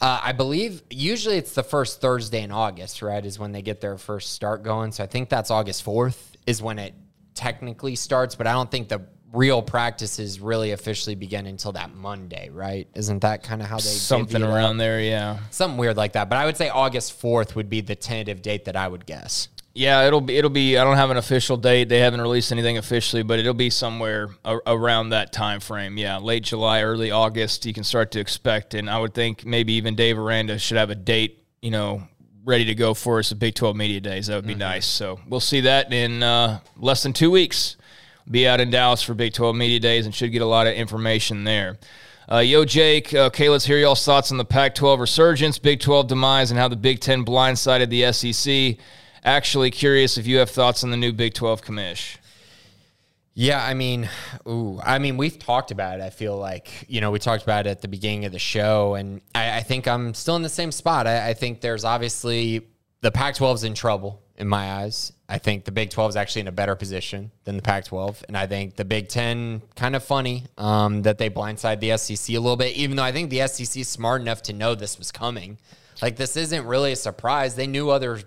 [0.00, 3.24] Uh, I believe usually it's the first Thursday in August, right?
[3.24, 4.92] Is when they get their first start going.
[4.92, 6.94] So I think that's August 4th is when it
[7.34, 9.02] technically starts, but I don't think the
[9.32, 12.86] real practices really officially begin until that Monday, right?
[12.94, 14.54] Isn't that kind of how they Something divvy it up?
[14.54, 15.38] around there, yeah.
[15.50, 16.28] Something weird like that.
[16.28, 19.48] But I would say August 4th would be the tentative date that I would guess.
[19.74, 20.76] Yeah, it'll be it'll be.
[20.76, 21.88] I don't have an official date.
[21.88, 25.96] They haven't released anything officially, but it'll be somewhere a, around that time frame.
[25.96, 27.64] Yeah, late July, early August.
[27.64, 30.90] You can start to expect, and I would think maybe even Dave Aranda should have
[30.90, 31.42] a date.
[31.62, 32.06] You know,
[32.44, 34.26] ready to go for us at Big Twelve Media Days.
[34.26, 34.86] That would be nice.
[34.86, 37.76] So we'll see that in uh, less than two weeks.
[38.30, 40.74] Be out in Dallas for Big Twelve Media Days, and should get a lot of
[40.74, 41.78] information there.
[42.30, 43.12] Uh, yo, Jake.
[43.12, 46.76] Okay, let's hear y'all's thoughts on the Pac-12 resurgence, Big 12 demise, and how the
[46.76, 48.78] Big Ten blindsided the SEC.
[49.24, 52.16] Actually, curious if you have thoughts on the new Big 12 commish.
[53.34, 54.08] Yeah, I mean,
[54.46, 56.02] ooh, I mean, we've talked about it.
[56.02, 58.94] I feel like you know we talked about it at the beginning of the show,
[58.94, 61.06] and I, I think I'm still in the same spot.
[61.06, 62.66] I, I think there's obviously
[63.00, 65.12] the Pac-12 is in trouble in my eyes.
[65.28, 68.36] I think the Big 12 is actually in a better position than the Pac-12, and
[68.36, 72.38] I think the Big 10 kind of funny um, that they blindside the SEC a
[72.38, 72.76] little bit.
[72.76, 75.56] Even though I think the SEC is smart enough to know this was coming,
[76.02, 77.54] like this isn't really a surprise.
[77.54, 78.20] They knew other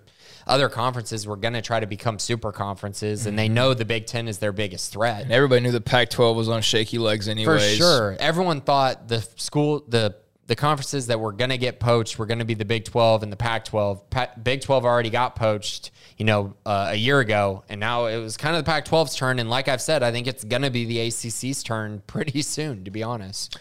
[0.48, 4.06] other conferences were going to try to become super conferences, and they know the Big
[4.06, 5.24] Ten is their biggest threat.
[5.24, 7.78] And everybody knew the Pac-12 was on shaky legs anyways.
[7.78, 8.18] For sure.
[8.20, 10.16] Everyone thought the school, the
[10.48, 13.24] the conferences that were going to get poached were going to be the Big 12
[13.24, 14.10] and the Pac 12.
[14.10, 17.64] Pa- Big 12 already got poached, you know, uh, a year ago.
[17.68, 19.40] And now it was kind of the Pac 12's turn.
[19.40, 22.84] And like I've said, I think it's going to be the ACC's turn pretty soon,
[22.86, 23.58] to be honest.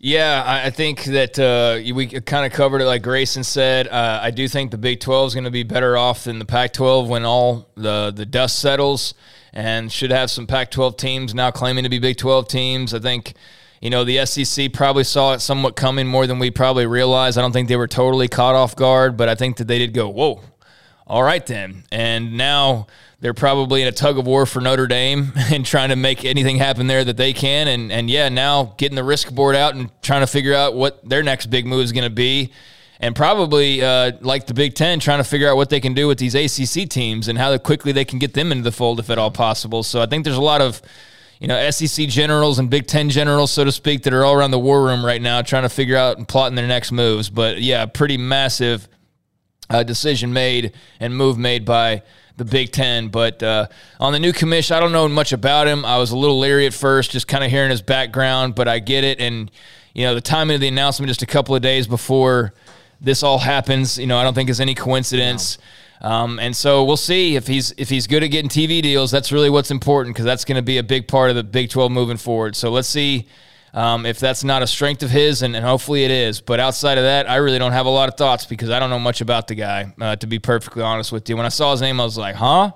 [0.00, 3.88] Yeah, I think that uh, we kind of covered it like Grayson said.
[3.88, 6.44] Uh, I do think the Big 12 is going to be better off than the
[6.44, 9.14] Pac 12 when all the, the dust settles
[9.52, 12.94] and should have some Pac 12 teams now claiming to be Big 12 teams.
[12.94, 13.34] I think,
[13.80, 17.36] you know, the SEC probably saw it somewhat coming more than we probably realized.
[17.36, 19.94] I don't think they were totally caught off guard, but I think that they did
[19.94, 20.40] go, whoa,
[21.08, 21.84] all right then.
[21.90, 22.86] And now
[23.20, 26.56] they're probably in a tug of war for Notre Dame and trying to make anything
[26.56, 27.68] happen there that they can.
[27.68, 31.06] And and yeah, now getting the risk board out and trying to figure out what
[31.08, 32.52] their next big move is going to be.
[33.00, 36.08] And probably uh, like the Big Ten, trying to figure out what they can do
[36.08, 39.08] with these ACC teams and how quickly they can get them into the fold, if
[39.08, 39.84] at all possible.
[39.84, 40.82] So I think there's a lot of,
[41.38, 44.50] you know, SEC generals and Big Ten generals, so to speak, that are all around
[44.50, 47.30] the war room right now, trying to figure out and plotting their next moves.
[47.30, 48.88] But yeah, pretty massive
[49.70, 52.02] uh, decision made and move made by
[52.36, 53.08] the Big Ten.
[53.08, 53.66] But uh,
[54.00, 55.84] on the new commission, I don't know much about him.
[55.84, 58.78] I was a little leery at first, just kind of hearing his background, but I
[58.78, 59.20] get it.
[59.20, 59.50] And,
[59.94, 62.54] you know, the timing of the announcement just a couple of days before
[63.00, 65.58] this all happens, you know, I don't think is any coincidence.
[65.58, 65.64] No.
[66.00, 69.10] Um, and so we'll see if he's if he's good at getting TV deals.
[69.10, 71.70] That's really what's important because that's going to be a big part of the Big
[71.70, 72.54] 12 moving forward.
[72.54, 73.26] So let's see
[73.74, 76.40] um, if that's not a strength of his, and, and, hopefully it is.
[76.40, 78.90] But outside of that, I really don't have a lot of thoughts because I don't
[78.90, 81.36] know much about the guy, uh, to be perfectly honest with you.
[81.36, 82.72] When I saw his name, I was like, huh?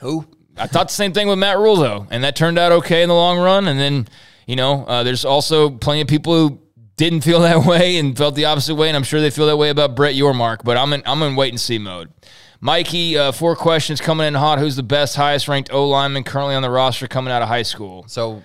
[0.00, 0.26] Who?
[0.56, 3.08] I thought the same thing with Matt Rhule, though, and that turned out okay in
[3.08, 3.68] the long run.
[3.68, 4.08] And then,
[4.46, 6.60] you know, uh, there's also plenty of people who
[6.96, 9.56] didn't feel that way and felt the opposite way, and I'm sure they feel that
[9.56, 10.64] way about Brett Yormark.
[10.64, 12.10] But I'm in I'm in wait and see mode.
[12.60, 14.58] Mikey, uh, four questions coming in hot.
[14.58, 17.62] Who's the best, highest ranked O lineman currently on the roster coming out of high
[17.62, 18.04] school?
[18.08, 18.42] So,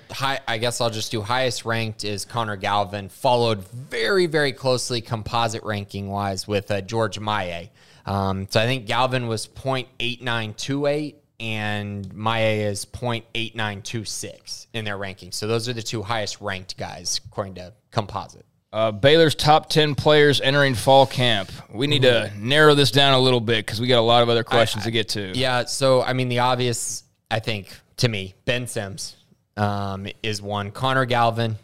[0.48, 5.64] I guess I'll just do highest ranked is Connor Galvin, followed very, very closely composite
[5.64, 7.72] ranking wise with uh, George Maye.
[8.06, 15.32] Um, so I think Galvin was 0.8928 and Maye is 0.8926 in their ranking.
[15.32, 18.46] So those are the two highest ranked guys according to composite.
[18.74, 21.52] Uh, Baylor's top 10 players entering fall camp.
[21.70, 24.30] We need to narrow this down a little bit because we got a lot of
[24.30, 25.38] other questions I, I, to get to.
[25.38, 25.66] Yeah.
[25.66, 29.18] So, I mean, the obvious, I think, to me, Ben Sims
[29.58, 30.72] um, is one.
[30.72, 31.58] Connor Galvin,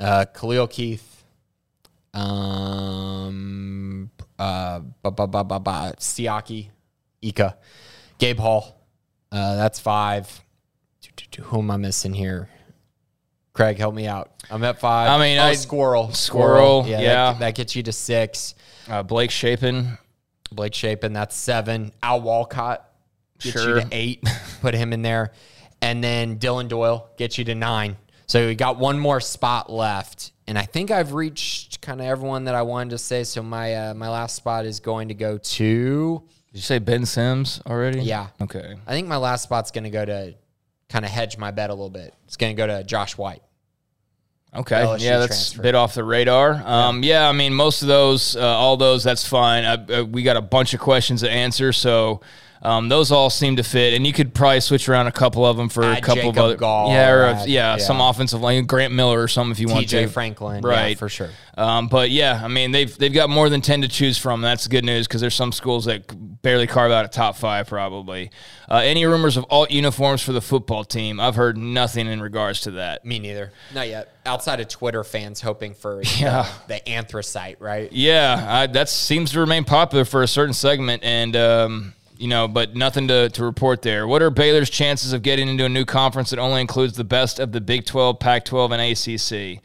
[0.00, 1.22] uh, Khalil Keith,
[2.14, 6.70] um, uh, ba, ba, ba, ba, ba, Siaki,
[7.20, 7.58] Ika,
[8.18, 8.80] Gabe Hall.
[9.30, 10.40] Uh, that's five.
[11.38, 12.48] Who am I missing here?
[13.54, 14.32] Craig, help me out.
[14.50, 15.08] I'm at five.
[15.08, 16.84] I mean, oh, I, squirrel, squirrel.
[16.86, 17.14] Yeah, yeah.
[17.32, 18.56] That, that, gets you to six.
[18.88, 19.96] Uh, Blake Shapen,
[20.50, 21.12] Blake Shapen.
[21.12, 21.92] That's seven.
[22.02, 22.90] Al Walcott
[23.38, 23.76] gets sure.
[23.76, 24.24] you to eight.
[24.60, 25.30] Put him in there,
[25.80, 27.96] and then Dillon Doyle gets you to nine.
[28.26, 32.44] So we got one more spot left, and I think I've reached kind of everyone
[32.44, 33.22] that I wanted to say.
[33.22, 36.22] So my uh, my last spot is going to go to.
[36.52, 38.00] Did you say Ben Sims already?
[38.00, 38.28] Yeah.
[38.40, 38.74] Okay.
[38.84, 40.34] I think my last spot's going to go to
[40.94, 42.14] kind of hedge my bet a little bit.
[42.26, 43.42] It's going to go to Josh White.
[44.54, 45.60] Okay, LSU yeah, that's transfer.
[45.60, 46.52] a bit off the radar.
[46.64, 47.22] Um, yeah.
[47.22, 47.28] yeah.
[47.28, 49.64] I mean, most of those, uh, all those, that's fine.
[49.64, 52.20] I, uh, we got a bunch of questions to answer, so
[52.62, 55.56] um, those all seem to fit, and you could probably switch around a couple of
[55.56, 58.40] them for Add a couple Jacob of other, Gall, yeah, or yeah, yeah, some offensive
[58.40, 60.06] line, Grant Miller or something if you want to.
[60.06, 61.30] Franklin, right, yeah, for sure.
[61.58, 64.42] Um, but yeah, I mean they've they've got more than ten to choose from.
[64.42, 66.06] That's good news because there's some schools that
[66.44, 68.30] barely carve out a top five probably.
[68.70, 71.18] Uh, any rumors of alt uniforms for the football team?
[71.18, 73.04] I've heard nothing in regards to that.
[73.04, 74.14] Me neither, not yet.
[74.24, 76.48] Outside of Twitter fans hoping for yeah.
[76.68, 77.90] the, the anthracite, right?
[77.90, 81.34] Yeah, I, that seems to remain popular for a certain segment, and.
[81.34, 84.06] Um, you know, but nothing to, to report there.
[84.06, 87.40] What are Baylor's chances of getting into a new conference that only includes the best
[87.40, 89.60] of the Big 12, Pac 12, and ACC?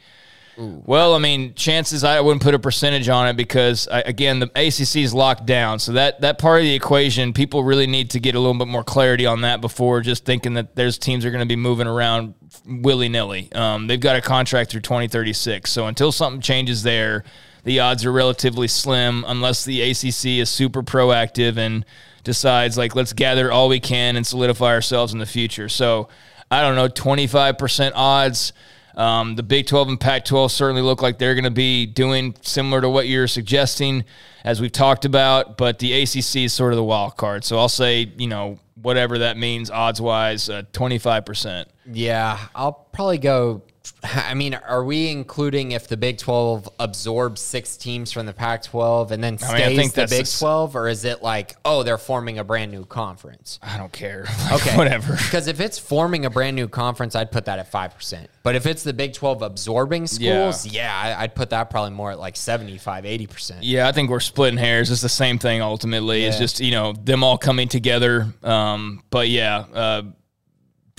[0.58, 0.82] Ooh.
[0.84, 4.46] Well, I mean, chances I wouldn't put a percentage on it because I, again, the
[4.54, 8.20] ACC is locked down, so that that part of the equation, people really need to
[8.20, 11.30] get a little bit more clarity on that before just thinking that there's teams are
[11.30, 12.34] going to be moving around
[12.66, 13.50] willy nilly.
[13.52, 17.24] Um, they've got a contract through 2036, so until something changes there,
[17.64, 21.84] the odds are relatively slim unless the ACC is super proactive and
[22.24, 25.68] decides like let's gather all we can and solidify ourselves in the future.
[25.68, 26.08] So
[26.50, 28.52] I don't know, 25% odds.
[29.00, 32.36] Um, the Big 12 and Pac 12 certainly look like they're going to be doing
[32.42, 34.04] similar to what you're suggesting,
[34.44, 37.42] as we've talked about, but the ACC is sort of the wild card.
[37.42, 41.64] So I'll say, you know, whatever that means odds wise, uh, 25%.
[41.90, 43.62] Yeah, I'll probably go
[44.04, 48.62] I mean, are we including if the Big 12 absorbs six teams from the Pac
[48.62, 50.76] 12 and then stays I mean, I the Big 12?
[50.76, 53.58] Or is it like, oh, they're forming a brand new conference?
[53.62, 54.26] I don't care.
[54.50, 54.76] Like, okay.
[54.76, 55.12] Whatever.
[55.12, 58.26] Because if it's forming a brand new conference, I'd put that at 5%.
[58.42, 62.10] But if it's the Big 12 absorbing schools, yeah, yeah I'd put that probably more
[62.10, 63.58] at like 75, 80%.
[63.60, 64.90] Yeah, I think we're splitting hairs.
[64.90, 66.22] It's the same thing ultimately.
[66.22, 66.28] Yeah.
[66.28, 68.32] It's just, you know, them all coming together.
[68.42, 70.02] Um, but yeah, uh,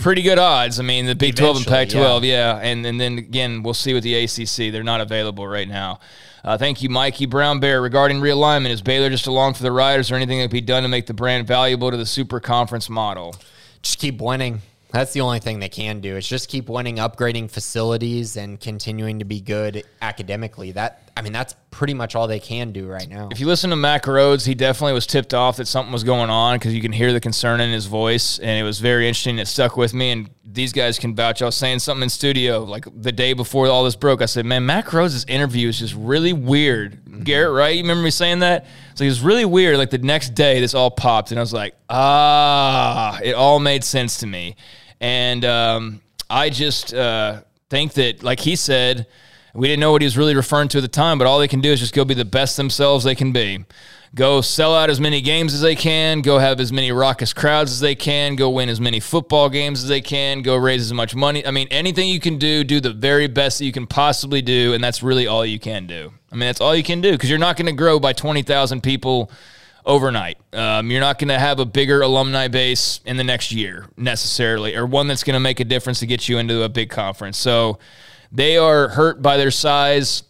[0.01, 0.79] pretty good odds.
[0.79, 2.59] I mean, the Big 12 and Pac 12, yeah.
[2.61, 4.71] And, and then again, we'll see with the ACC.
[4.71, 5.99] They're not available right now.
[6.43, 7.81] Uh, thank you, Mikey Brown Bear.
[7.81, 9.99] Regarding realignment, is Baylor just along for the ride?
[9.99, 12.39] Is there anything that could be done to make the brand valuable to the super
[12.39, 13.35] conference model?
[13.81, 14.61] just keep winning.
[14.91, 16.17] That's the only thing they can do.
[16.17, 20.71] Is just keep winning, upgrading facilities, and continuing to be good academically.
[20.71, 23.29] That I mean, that's pretty much all they can do right now.
[23.31, 26.29] If you listen to Mack Rhoades, he definitely was tipped off that something was going
[26.29, 29.39] on because you can hear the concern in his voice, and it was very interesting.
[29.39, 31.41] It stuck with me, and these guys can vouch.
[31.41, 34.21] I was saying something in studio like the day before all this broke.
[34.21, 37.75] I said, "Man, Mack Rhoades' interview is just really weird." Garrett, right?
[37.75, 38.65] You remember me saying that?
[38.95, 39.77] So it was really weird.
[39.77, 43.83] Like the next day, this all popped, and I was like, "Ah!" It all made
[43.83, 44.55] sense to me,
[44.99, 49.07] and um, I just uh, think that, like he said.
[49.53, 51.47] We didn't know what he was really referring to at the time, but all they
[51.47, 53.65] can do is just go be the best themselves they can be.
[54.13, 57.71] Go sell out as many games as they can, go have as many raucous crowds
[57.71, 60.91] as they can, go win as many football games as they can, go raise as
[60.91, 61.45] much money.
[61.45, 64.73] I mean, anything you can do, do the very best that you can possibly do,
[64.73, 66.11] and that's really all you can do.
[66.29, 68.81] I mean, that's all you can do because you're not going to grow by 20,000
[68.81, 69.31] people
[69.85, 70.37] overnight.
[70.53, 74.75] Um, you're not going to have a bigger alumni base in the next year necessarily,
[74.75, 77.37] or one that's going to make a difference to get you into a big conference.
[77.37, 77.79] So,
[78.31, 80.23] they are hurt by their size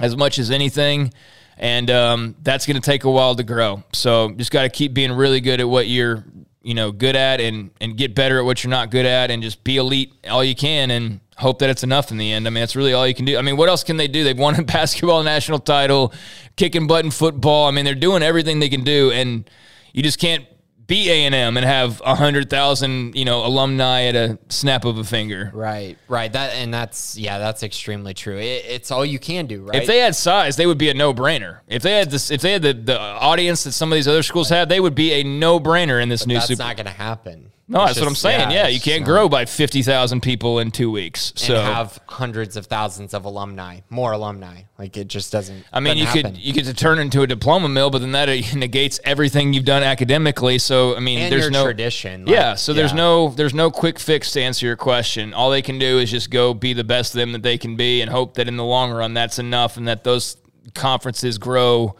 [0.00, 1.12] as much as anything,
[1.56, 3.82] and um, that's going to take a while to grow.
[3.92, 6.24] So just got to keep being really good at what you're,
[6.62, 9.42] you know, good at, and and get better at what you're not good at, and
[9.42, 12.46] just be elite all you can, and hope that it's enough in the end.
[12.46, 13.36] I mean, that's really all you can do.
[13.36, 14.24] I mean, what else can they do?
[14.24, 16.12] They've won a basketball national title,
[16.56, 17.66] kicking butt in football.
[17.66, 19.48] I mean, they're doing everything they can do, and
[19.92, 20.44] you just can't
[20.86, 24.84] be A and M and have a hundred thousand, you know, alumni at a snap
[24.84, 25.50] of a finger.
[25.54, 26.32] Right, right.
[26.32, 28.38] That and that's yeah, that's extremely true.
[28.38, 29.80] It, it's all you can do, right?
[29.82, 31.60] If they had size, they would be a no-brainer.
[31.68, 34.22] If they had this, if they had the, the audience that some of these other
[34.22, 36.62] schools have, they would be a no-brainer in this new that's Super.
[36.62, 37.50] not going to happen.
[37.66, 38.50] No, It's that's what I'm saying.
[38.50, 41.32] Yeah, you can't grow by fifty thousand people in two weeks.
[41.34, 44.62] So have hundreds of thousands of alumni, more alumni.
[44.78, 45.64] Like it just doesn't.
[45.72, 46.40] I mean, you doesn't could happen.
[46.42, 49.82] you could turn into a diploma mill, but then that uh, negates everything you've done
[49.82, 50.58] academically.
[50.58, 52.26] So I mean, and there's no tradition.
[52.26, 52.96] like, yeah, so there's yeah.
[52.96, 55.32] no there's no quick fix to answer your question.
[55.32, 57.76] All they can do is just go be the best of them that they can
[57.76, 60.36] be and hope that in the long run that's enough and that those
[60.74, 61.96] conferences grow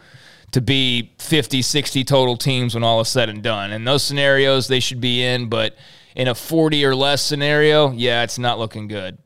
[0.55, 3.73] to be 50, 60 total teams when all is said and done.
[3.73, 5.75] And those scenarios they should be in, but
[6.15, 9.17] in a 40 or less scenario, yeah, it's not looking good.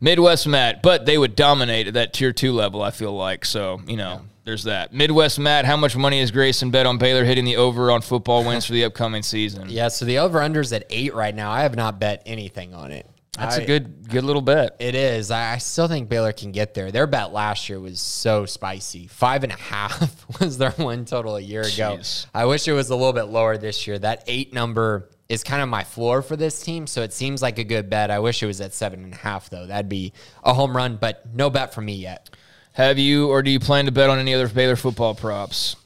[0.00, 3.44] Midwest Matt, but they would dominate at that tier two level, I feel like.
[3.44, 4.92] So, you know, there's that.
[4.92, 8.44] Midwest Matt, how much money is Grayson bet on Baylor hitting the over on football
[8.44, 9.68] wins for the upcoming season?
[9.68, 11.50] Yeah, so the over unders at eight right now.
[11.50, 13.10] I have not bet anything on it.
[13.38, 14.76] That's I- a good good little bet.
[14.78, 15.30] It is.
[15.30, 16.92] I still think Baylor can get there.
[16.92, 19.06] Their bet last year was so spicy.
[19.08, 21.96] Five and a half was their win total a year ago.
[21.98, 22.26] Jeez.
[22.32, 23.98] I wish it was a little bit lower this year.
[23.98, 27.58] That eight number is kind of my floor for this team, so it seems like
[27.58, 28.10] a good bet.
[28.10, 29.66] I wish it was at seven and a half though.
[29.66, 30.12] That'd be
[30.44, 32.30] a home run, but no bet for me yet.
[32.72, 35.76] Have you or do you plan to bet on any other Baylor football props?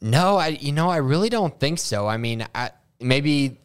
[0.00, 2.06] No, I you know I really don't think so.
[2.08, 2.70] I mean, I,
[3.00, 3.59] maybe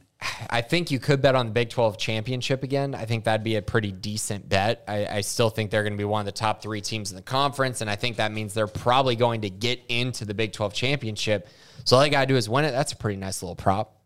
[0.50, 2.96] I think you could bet on the Big Twelve championship again.
[2.96, 4.84] I think that'd be a pretty decent bet.
[4.88, 7.16] I, I still think they're going to be one of the top three teams in
[7.16, 10.54] the conference, and I think that means they're probably going to get into the Big
[10.54, 11.48] Twelve championship.
[11.84, 12.72] So all they got to do is win it.
[12.72, 14.02] That's a pretty nice little prop.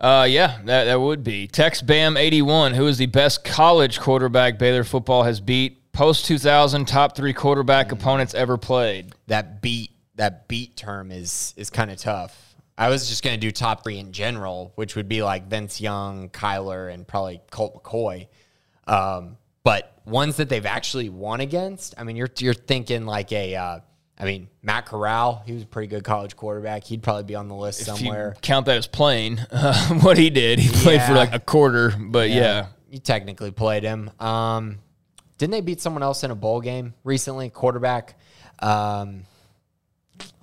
[0.00, 1.46] Uh, yeah, that, that would be.
[1.46, 5.92] Tex Bam 81, who is the best college quarterback Baylor football has beat?
[5.92, 9.14] Post 2000, top three quarterback opponents ever played.
[9.28, 12.53] That beat that beat term is is kind of tough.
[12.76, 15.80] I was just going to do top three in general, which would be like Vince
[15.80, 18.26] Young, Kyler, and probably Colt McCoy.
[18.86, 23.54] Um, but ones that they've actually won against, I mean, you're you're thinking like a,
[23.54, 23.80] uh,
[24.18, 26.84] I mean, Matt Corral, he was a pretty good college quarterback.
[26.84, 28.32] He'd probably be on the list If somewhere.
[28.34, 31.94] you count that as playing, uh, what he did, he played for like a quarter,
[31.98, 32.66] but yeah.
[32.90, 34.10] you technically played him.
[34.18, 34.78] Um,
[35.38, 37.50] didn't they beat someone else in a bowl game recently?
[37.50, 38.18] Quarterback.
[38.60, 39.24] Um,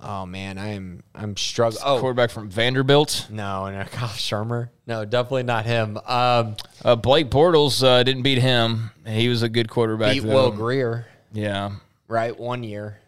[0.00, 1.82] oh man, I am I'm struggling.
[1.84, 3.26] Oh Quarterback from Vanderbilt.
[3.30, 4.68] no, and no, Kyle Shurmur.
[4.86, 5.98] No, definitely not him.
[6.06, 8.90] Um, Uh, Blake Bortles uh, didn't beat him.
[9.06, 10.14] He was a good quarterback.
[10.14, 10.34] beat though.
[10.34, 11.72] Will Grier, Yeah.
[12.08, 12.38] right?
[12.38, 12.98] One year.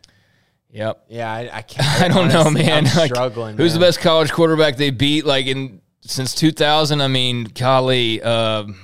[0.72, 1.04] Yep.
[1.08, 2.02] Yeah, I, I can't.
[2.02, 2.86] I don't know, man.
[2.86, 3.56] I'm Like, struggling.
[3.56, 5.24] Who's the best college quarterback they beat?
[5.24, 7.00] Like in since 2000.
[7.00, 8.20] I mean, golly.
[8.22, 8.76] Um,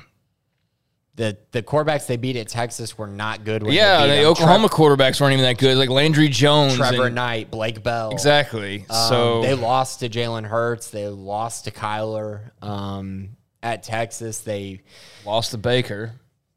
[1.16, 3.66] The the quarterbacks they beat at Texas were not good.
[3.66, 4.26] Yeah, the them.
[4.26, 5.76] Oklahoma quarterbacks weren't even that good.
[5.76, 6.76] Like Landry Jones.
[6.76, 8.10] Tre- Trevor and- Knight, Blake Bell.
[8.12, 8.86] Exactly.
[8.88, 10.90] Um, so they lost to Jalen Hurts.
[10.90, 12.50] They lost to Kyler.
[12.62, 13.30] Um,
[13.62, 14.80] at Texas, they
[15.26, 16.12] lost to Baker.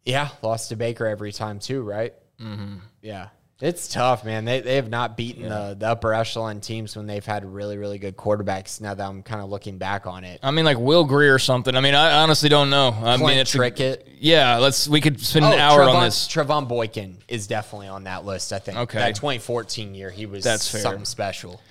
[0.05, 2.13] yeah lost to Baker every time too, right?
[2.39, 2.75] Mm-hmm.
[3.01, 3.29] Yeah,
[3.64, 4.43] It's tough, man.
[4.43, 5.70] They, they have not beaten yeah.
[5.70, 8.82] the, the upper echelon teams when they've had really, really good quarterbacks.
[8.82, 10.41] Now that I'm kind of looking back on it.
[10.43, 11.74] I mean, like Will Grier or something.
[11.74, 12.89] I mean, I honestly don't know.
[12.89, 14.01] I Clint mean, it's Trickett.
[14.01, 14.89] A, yeah, let's.
[14.89, 16.28] We could spend oh, an hour Trevone, on this.
[16.28, 18.51] Trevone Boykin is definitely on that list.
[18.51, 18.78] I think.
[18.80, 18.99] Okay.
[18.99, 20.82] That 2014 year, he was That's fair.
[20.82, 21.61] something special.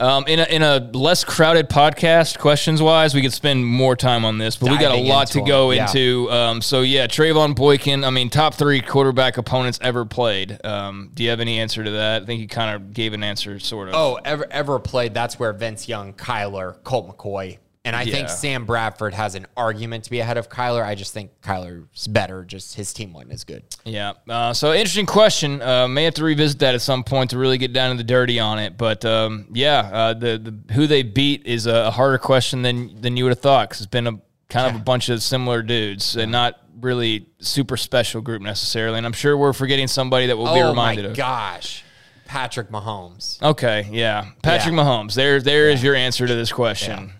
[0.00, 4.24] Um, in, a, in a less crowded podcast, questions wise, we could spend more time
[4.24, 5.86] on this, but we got a lot to go yeah.
[5.86, 6.30] into.
[6.30, 10.58] Um, so, yeah, Trevone Boykin, I mean, top three quarterback opponents ever played.
[10.64, 12.22] Um, do you have any answer to that?
[12.22, 13.94] I think you kind of gave an answer, sort of.
[13.94, 15.12] Oh, ever, ever played?
[15.12, 18.12] That's where Vince Young, Kyler, Colt McCoy, and I yeah.
[18.12, 20.84] think Sam Bradford has an argument to be ahead of Kyler.
[20.84, 22.44] I just think Kyler's better.
[22.44, 23.62] Just his team wasn't as good.
[23.84, 24.12] Yeah.
[24.28, 25.62] Uh, so interesting question.
[25.62, 28.04] Uh, may have to revisit that at some point to really get down to the
[28.04, 28.76] dirty on it.
[28.76, 33.16] But um, yeah, uh, the, the who they beat is a harder question than than
[33.16, 34.20] you would have thought because it's been a
[34.50, 38.98] kind of a bunch of similar dudes and not really super special group necessarily.
[38.98, 41.12] And I'm sure we're forgetting somebody that will oh be reminded of.
[41.12, 41.84] Oh my gosh.
[42.26, 43.42] Patrick Mahomes.
[43.42, 44.80] Okay, yeah, Patrick yeah.
[44.80, 45.14] Mahomes.
[45.14, 45.74] There, there yeah.
[45.74, 47.12] is your answer to this question.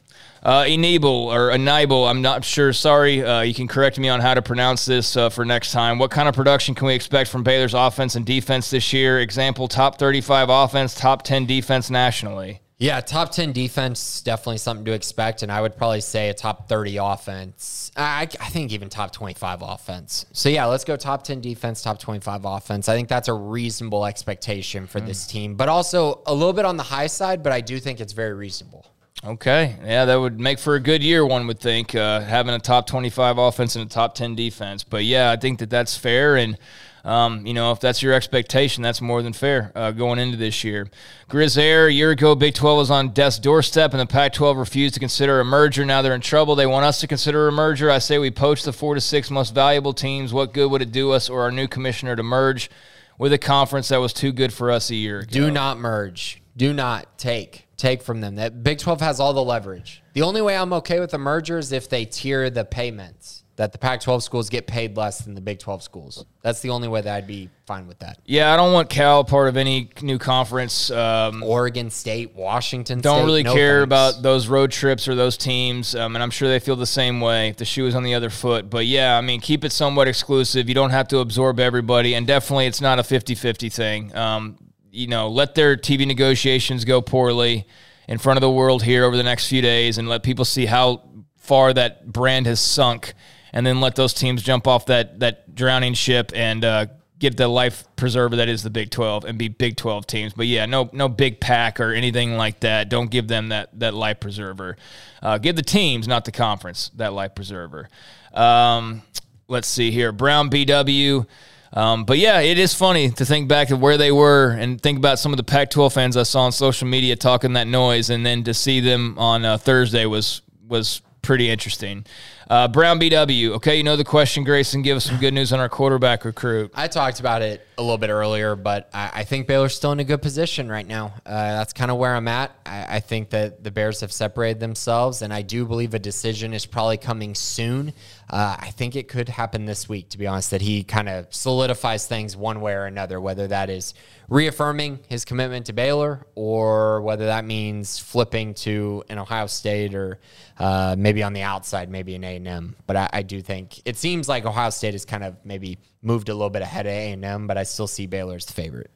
[0.42, 2.72] Uh, Enable or Enable, I'm not sure.
[2.72, 5.98] Sorry, uh, you can correct me on how to pronounce this uh, for next time.
[5.98, 9.20] What kind of production can we expect from Baylor's offense and defense this year?
[9.20, 12.60] Example: top 35 offense, top 10 defense nationally.
[12.80, 15.42] Yeah, top 10 defense, definitely something to expect.
[15.42, 17.92] And I would probably say a top 30 offense.
[17.94, 20.24] I, I, think even top 25 offense.
[20.32, 22.88] So, yeah, let's go top 10 defense, top 25 offense.
[22.88, 25.06] I think that's a reasonable expectation for mm.
[25.06, 28.00] this team, but also a little bit on the high side, but I do think
[28.00, 28.86] it's very reasonable.
[29.24, 29.76] Okay.
[29.84, 32.86] Yeah, that would make for a good year, one would think, uh, having a top
[32.86, 34.82] 25 offense and a top 10 defense.
[34.82, 36.36] But yeah, I think that that's fair.
[36.36, 36.56] And,
[37.04, 40.64] um, you know, if that's your expectation, that's more than fair uh, going into this
[40.64, 40.88] year.
[41.28, 44.56] Grizz Air, a year ago, Big 12 was on death's doorstep, and the Pac 12
[44.56, 45.84] refused to consider a merger.
[45.84, 46.54] Now they're in trouble.
[46.54, 47.90] They want us to consider a merger.
[47.90, 50.32] I say we poach the four to six most valuable teams.
[50.32, 52.70] What good would it do us or our new commissioner to merge
[53.18, 55.30] with a conference that was too good for us a year ago?
[55.30, 56.42] Do not merge.
[56.56, 58.36] Do not take take from them.
[58.36, 60.02] That Big 12 has all the leverage.
[60.12, 63.38] The only way I'm okay with a merger is if they tier the payments.
[63.56, 66.24] That the Pac 12 schools get paid less than the Big 12 schools.
[66.40, 68.18] That's the only way that I'd be fine with that.
[68.24, 70.90] Yeah, I don't want Cal part of any new conference.
[70.90, 73.84] Um, Oregon State, Washington don't State, really no care thanks.
[73.84, 75.94] about those road trips or those teams.
[75.94, 78.14] Um, and I'm sure they feel the same way if the shoe is on the
[78.14, 78.70] other foot.
[78.70, 80.66] But yeah, I mean, keep it somewhat exclusive.
[80.66, 82.14] You don't have to absorb everybody.
[82.14, 84.16] And definitely, it's not a 50 50 thing.
[84.16, 84.56] Um,
[84.90, 87.66] you know, let their TV negotiations go poorly
[88.08, 90.66] in front of the world here over the next few days and let people see
[90.66, 91.02] how
[91.36, 93.14] far that brand has sunk
[93.52, 96.86] and then let those teams jump off that that drowning ship and uh,
[97.18, 100.32] get the life preserver that is the Big 12 and be Big 12 teams.
[100.32, 102.88] But yeah, no no big pack or anything like that.
[102.88, 104.76] Don't give them that that life preserver.
[105.22, 107.88] Uh, give the teams, not the conference, that life preserver.
[108.32, 109.02] Um,
[109.48, 110.12] let's see here.
[110.12, 111.26] Brown BW.
[111.72, 114.98] Um, but yeah, it is funny to think back to where they were and think
[114.98, 118.26] about some of the Pac-12 fans I saw on social media talking that noise, and
[118.26, 122.04] then to see them on uh, Thursday was was pretty interesting.
[122.48, 123.50] Uh, Brown BW.
[123.50, 124.82] Okay, you know the question, Grayson.
[124.82, 126.72] Give us some good news on our quarterback recruit.
[126.74, 130.00] I talked about it a little bit earlier, but I, I think Baylor's still in
[130.00, 131.14] a good position right now.
[131.24, 132.50] Uh, that's kind of where I'm at.
[132.66, 136.52] I, I, think that the Bears have separated themselves, and I do believe a decision
[136.52, 137.92] is probably coming soon.
[138.30, 141.26] Uh, I think it could happen this week, to be honest, that he kind of
[141.34, 143.92] solidifies things one way or another, whether that is
[144.28, 150.20] reaffirming his commitment to Baylor or whether that means flipping to an Ohio State or
[150.60, 152.76] uh, maybe on the outside, maybe an A&M.
[152.86, 156.28] But I, I, do think it seems like Ohio State has kind of maybe moved
[156.28, 158.92] a little bit ahead of A&M, but I still see Baylor as the favorite.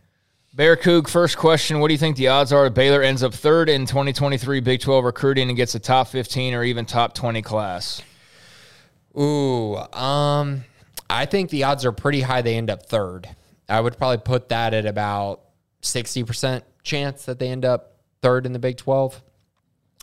[0.55, 1.81] Bear Coog, first question.
[1.81, 5.05] What do you think the odds are Baylor ends up third in 2023 Big 12
[5.05, 8.01] recruiting and gets a top 15 or even top 20 class?
[9.19, 10.65] Ooh, um,
[11.09, 13.29] I think the odds are pretty high they end up third.
[13.69, 15.43] I would probably put that at about
[15.83, 19.23] 60% chance that they end up third in the Big 12.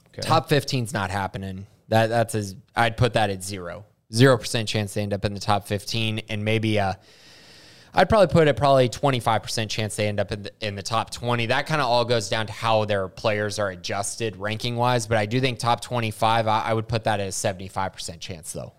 [0.08, 0.22] Okay.
[0.22, 1.68] Top 15 is not happening.
[1.90, 3.86] That that's as I'd put that at zero.
[4.14, 6.94] Zero percent chance they end up in the top 15, and maybe uh,
[7.94, 11.12] I'd probably put it probably 25% chance they end up in the, in the top
[11.12, 11.48] 20.
[11.48, 15.18] That kind of all goes down to how their players are adjusted ranking wise, but
[15.18, 18.74] I do think top 25, I, I would put that at a 75% chance though.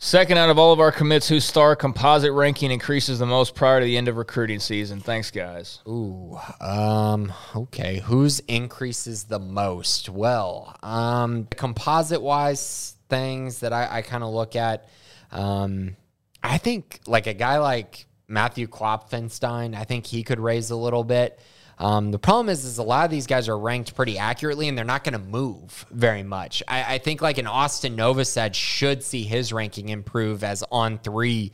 [0.00, 3.80] Second out of all of our commits, whose star composite ranking increases the most prior
[3.80, 5.00] to the end of recruiting season?
[5.00, 5.80] Thanks, guys.
[5.88, 7.98] Ooh, um, okay.
[8.04, 10.08] Whose increases the most?
[10.08, 14.88] Well, um, composite wise things that I, I kind of look at,
[15.32, 15.96] um,
[16.44, 21.02] I think like a guy like Matthew Klopfenstein, I think he could raise a little
[21.02, 21.40] bit.
[21.78, 24.76] Um, the problem is, is a lot of these guys are ranked pretty accurately, and
[24.76, 26.62] they're not going to move very much.
[26.66, 31.52] I, I, think like an Austin Novosad should see his ranking improve as on three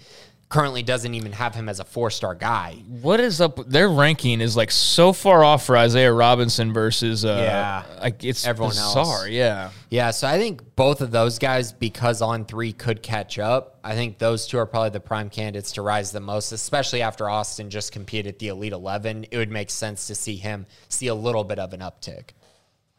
[0.49, 2.77] currently doesn't even have him as a four star guy.
[2.89, 3.59] What is up?
[3.69, 7.83] Their ranking is like so far off for Isaiah Robinson versus uh, Yeah.
[8.01, 8.97] like it's Everyone bizarre.
[9.25, 9.29] else.
[9.29, 13.79] Yeah, Yeah, so I think both of those guys, because on three could catch up,
[13.83, 17.29] I think those two are probably the prime candidates to rise the most, especially after
[17.29, 19.27] Austin just competed at the Elite 11.
[19.31, 22.31] It would make sense to see him see a little bit of an uptick.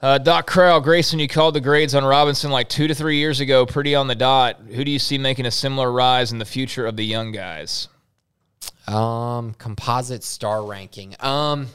[0.01, 3.39] Uh, Doc Crowell, Grayson, you called the grades on Robinson like two to three years
[3.39, 4.59] ago, pretty on the dot.
[4.69, 7.87] Who do you see making a similar rise in the future of the young guys?
[8.87, 11.15] Um, composite star ranking.
[11.19, 11.67] Um,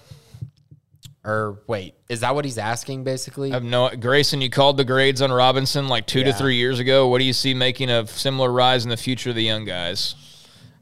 [1.24, 3.50] or wait, is that what he's asking basically?
[3.50, 6.78] I have no Grayson, you called the grades on Robinson like two to three years
[6.78, 7.08] ago.
[7.08, 10.14] What do you see making a similar rise in the future of the young guys?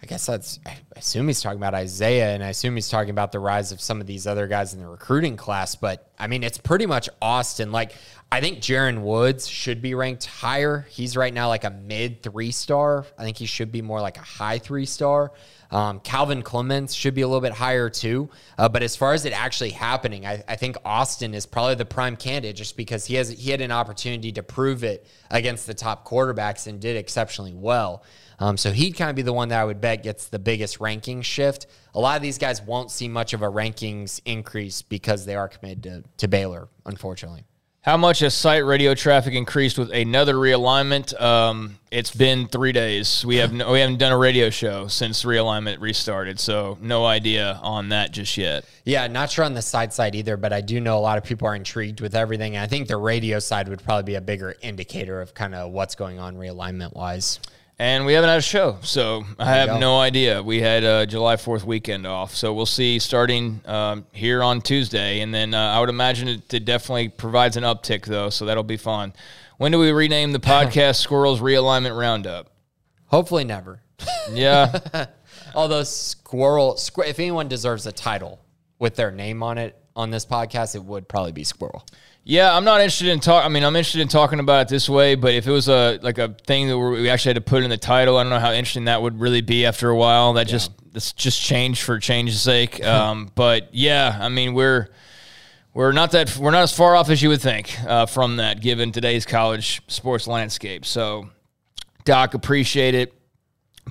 [0.00, 0.60] I guess that's.
[0.64, 3.80] I assume he's talking about Isaiah, and I assume he's talking about the rise of
[3.80, 5.74] some of these other guys in the recruiting class.
[5.74, 7.72] But I mean, it's pretty much Austin.
[7.72, 7.94] Like,
[8.30, 10.86] I think Jaron Woods should be ranked higher.
[10.88, 13.06] He's right now like a mid three star.
[13.18, 15.32] I think he should be more like a high three star.
[15.70, 18.30] Um, Calvin Clements should be a little bit higher too.
[18.56, 21.84] Uh, but as far as it actually happening, I, I think Austin is probably the
[21.84, 25.74] prime candidate just because he has he had an opportunity to prove it against the
[25.74, 28.04] top quarterbacks and did exceptionally well.
[28.40, 30.80] Um, so he'd kind of be the one that I would bet gets the biggest
[30.80, 31.66] ranking shift.
[31.94, 35.48] A lot of these guys won't see much of a rankings increase because they are
[35.48, 37.44] committed to, to Baylor, unfortunately.
[37.80, 41.18] How much has site radio traffic increased with another realignment?
[41.18, 43.24] Um, it's been three days.
[43.24, 47.58] We have no, we haven't done a radio show since realignment restarted, so no idea
[47.62, 48.64] on that just yet.
[48.84, 51.24] Yeah, not sure on the side side either, but I do know a lot of
[51.24, 52.56] people are intrigued with everything.
[52.56, 55.72] And I think the radio side would probably be a bigger indicator of kind of
[55.72, 57.40] what's going on realignment wise.
[57.80, 60.42] And we haven't had a show, so I have no idea.
[60.42, 65.20] We had uh, July 4th weekend off, so we'll see starting um, here on Tuesday.
[65.20, 68.64] And then uh, I would imagine it, it definitely provides an uptick, though, so that'll
[68.64, 69.12] be fun.
[69.58, 72.50] When do we rename the podcast Squirrels Realignment Roundup?
[73.06, 73.80] Hopefully never.
[74.32, 74.80] Yeah,
[75.54, 78.40] Although Squirrel, Squir- if anyone deserves a title
[78.80, 81.84] with their name on it on this podcast, it would probably be Squirrel.
[82.28, 82.54] Yeah.
[82.54, 83.44] I'm not interested in talk.
[83.44, 85.98] I mean, I'm interested in talking about it this way, but if it was a
[86.02, 88.38] like a thing that we actually had to put in the title, I don't know
[88.38, 90.34] how interesting that would really be after a while.
[90.34, 92.84] That just that's just change for change's sake.
[92.88, 94.88] Um, but yeah, I mean, we're
[95.72, 98.60] we're not that we're not as far off as you would think uh, from that,
[98.60, 100.84] given today's college sports landscape.
[100.84, 101.30] So,
[102.04, 103.14] Doc, appreciate it.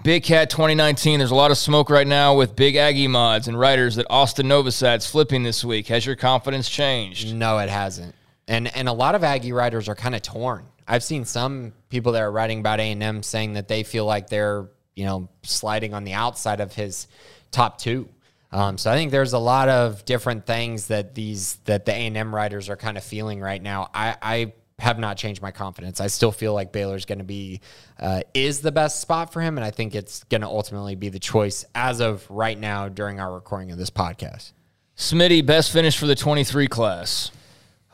[0.04, 1.20] Big Cat 2019.
[1.20, 4.48] There's a lot of smoke right now with big Aggie mods and writers that Austin
[4.48, 5.88] Novosad's flipping this week.
[5.88, 7.34] Has your confidence changed?
[7.34, 8.14] No, it hasn't.
[8.48, 10.66] And and a lot of Aggie writers are kind of torn.
[10.88, 14.06] I've seen some people that are writing about A and M saying that they feel
[14.06, 17.08] like they're you know sliding on the outside of his
[17.52, 18.10] top two.
[18.52, 22.08] Um, so I think there's a lot of different things that these that the A
[22.08, 23.90] and M writers are kind of feeling right now.
[23.94, 26.00] I, I have not changed my confidence.
[26.00, 27.62] I still feel like Baylor's going to be
[28.00, 31.10] uh, is the best spot for him, and I think it's going to ultimately be
[31.10, 34.54] the choice as of right now during our recording of this podcast.
[34.96, 37.32] Smitty, best finish for the 23 class.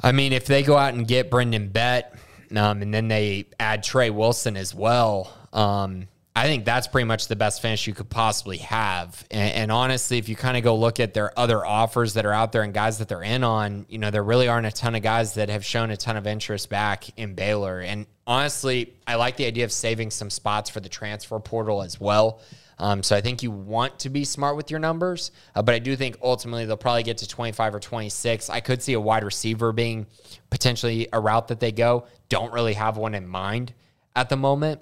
[0.03, 2.13] I mean, if they go out and get Brendan Bett,
[2.55, 7.27] um, and then they add Trey Wilson as well, um, I think that's pretty much
[7.27, 9.23] the best finish you could possibly have.
[9.29, 12.33] And, and honestly, if you kind of go look at their other offers that are
[12.33, 14.95] out there and guys that they're in on, you know, there really aren't a ton
[14.95, 17.79] of guys that have shown a ton of interest back in Baylor.
[17.81, 21.99] And honestly, I like the idea of saving some spots for the transfer portal as
[21.99, 22.41] well.
[22.79, 25.79] Um, so I think you want to be smart with your numbers, uh, but I
[25.79, 28.49] do think ultimately they'll probably get to 25 or 26.
[28.49, 30.07] I could see a wide receiver being
[30.49, 32.07] potentially a route that they go.
[32.29, 33.73] Don't really have one in mind
[34.15, 34.81] at the moment.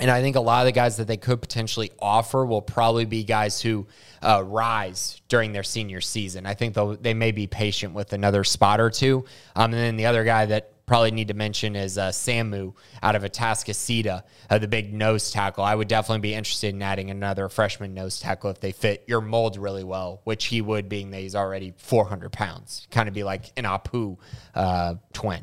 [0.00, 3.04] And I think a lot of the guys that they could potentially offer will probably
[3.04, 3.86] be guys who
[4.20, 6.46] uh, rise during their senior season.
[6.46, 9.24] I think they'll, they may be patient with another spot or two.
[9.54, 13.16] Um, and then the other guy that probably need to mention is uh, Samu out
[13.16, 15.64] of Atascocita, uh, the big nose tackle.
[15.64, 19.22] I would definitely be interested in adding another freshman nose tackle if they fit your
[19.22, 22.86] mold really well, which he would, being that he's already 400 pounds.
[22.90, 24.18] Kind of be like an Apu
[24.54, 25.40] uh, twin.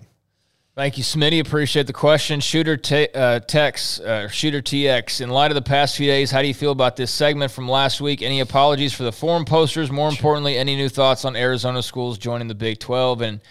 [0.75, 1.39] Thank you, Smitty.
[1.39, 2.41] Appreciate the question.
[2.41, 5.21] Shooter te- uh, Tex, uh, Shooter TX.
[5.21, 7.67] In light of the past few days, how do you feel about this segment from
[7.67, 8.21] last week?
[8.21, 9.89] Any apologies for the forum posters?
[9.89, 13.21] More importantly, any new thoughts on Arizona schools joining the Big 12?
[13.21, 13.41] And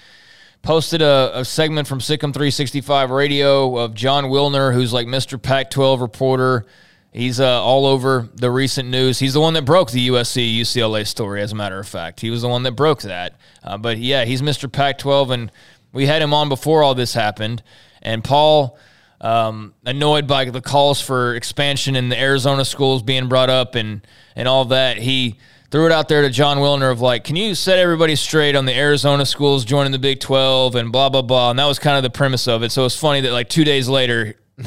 [0.63, 5.41] posted a, a segment from SicEm 365 Radio of Jon Wilner, who's like Mr.
[5.41, 6.67] Pac 12 reporter.
[7.13, 9.19] He's uh, all over the recent news.
[9.19, 12.21] He's the one that broke the USC UCLA story, as a matter of fact.
[12.21, 13.37] He was the one that broke that.
[13.65, 14.71] Uh, but yeah, he's Mr.
[14.71, 15.53] Pac 12, and
[15.93, 17.63] we had him on before all this happened.
[18.03, 18.79] And Paul,
[19.21, 24.07] um, annoyed by the calls for expansion in the Arizona schools being brought up and,
[24.37, 25.39] and all that, he
[25.71, 28.65] threw it out there to Jon Wilner of like, can you set everybody straight on
[28.65, 31.51] the Arizona schools joining the Big 12 and blah, blah, blah.
[31.51, 32.73] And that was kind of the premise of it.
[32.73, 34.35] So it's funny that like two days later,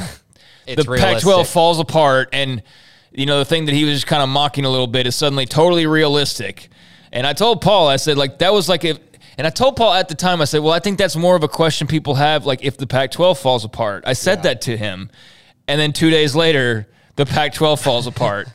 [0.68, 2.61] It's the Pac 12 falls apart and
[3.11, 5.15] you know, the thing that he was just kind of mocking a little bit is
[5.15, 6.69] suddenly totally realistic.
[7.11, 8.98] And I told Paul, I said, like, that was like if,
[9.38, 11.44] and I told Paul at the time, I said, well, I think that's more of
[11.44, 14.03] a question people have, like, if the Pac 12 falls apart.
[14.07, 14.44] I said yeah.
[14.44, 15.10] that to him.
[15.68, 16.88] And then two days later,
[17.18, 18.48] the Pac 12 falls apart.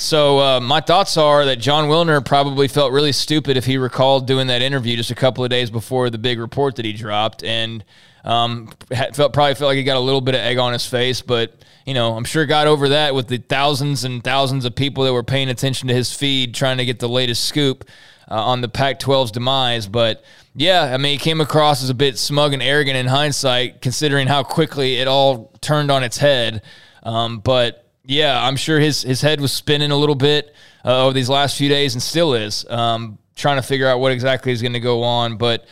[0.00, 4.28] So uh, my thoughts are that Jon Wilner probably felt really stupid if he recalled
[4.28, 7.42] doing that interview just a couple of days before the big report that he dropped,
[7.42, 7.84] and
[8.22, 8.70] um,
[9.12, 11.20] felt probably felt like he got a little bit of egg on his face.
[11.20, 11.52] But
[11.84, 15.12] you know, I'm sure got over that with the thousands and thousands of people that
[15.12, 17.84] were paying attention to his feed, trying to get the latest scoop
[18.30, 19.88] uh, on the Pac-12's demise.
[19.88, 20.22] But
[20.54, 24.28] yeah, I mean, he came across as a bit smug and arrogant in hindsight, considering
[24.28, 26.62] how quickly it all turned on its head.
[27.02, 31.12] Um, but yeah, I'm sure his his head was spinning a little bit uh, over
[31.12, 34.62] these last few days and still is um, trying to figure out what exactly is
[34.62, 35.36] going to go on.
[35.36, 35.66] But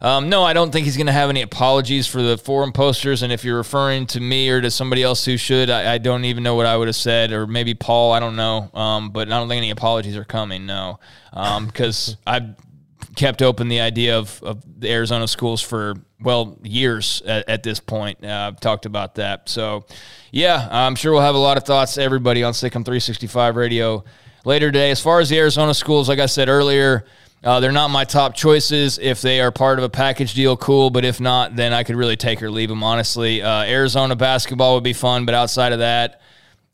[0.00, 3.24] um, no, I don't think he's going to have any apologies for the forum posters.
[3.24, 6.24] And if you're referring to me or to somebody else who should, I, I don't
[6.24, 8.12] even know what I would have said, or maybe Paul.
[8.12, 8.70] I don't know.
[8.72, 10.66] Um, but I don't think any apologies are coming.
[10.66, 11.00] No,
[11.32, 12.54] because um, I've
[13.16, 17.80] kept open the idea of, of the Arizona schools for well years at, at this
[17.80, 18.24] point.
[18.24, 19.48] Uh, I've talked about that.
[19.48, 19.84] So
[20.30, 21.98] yeah, I'm sure we'll have a lot of thoughts.
[21.98, 24.04] Everybody on SicEm 365 Radio
[24.44, 24.90] later today.
[24.90, 27.04] As far as the Arizona schools, like I said earlier.
[27.42, 28.98] Uh, they're not my top choices.
[28.98, 30.90] If they are part of a package deal, cool.
[30.90, 33.40] But if not, then I could really take or leave them, honestly.
[33.40, 36.20] Uh, Arizona basketball would be fun, but outside of that,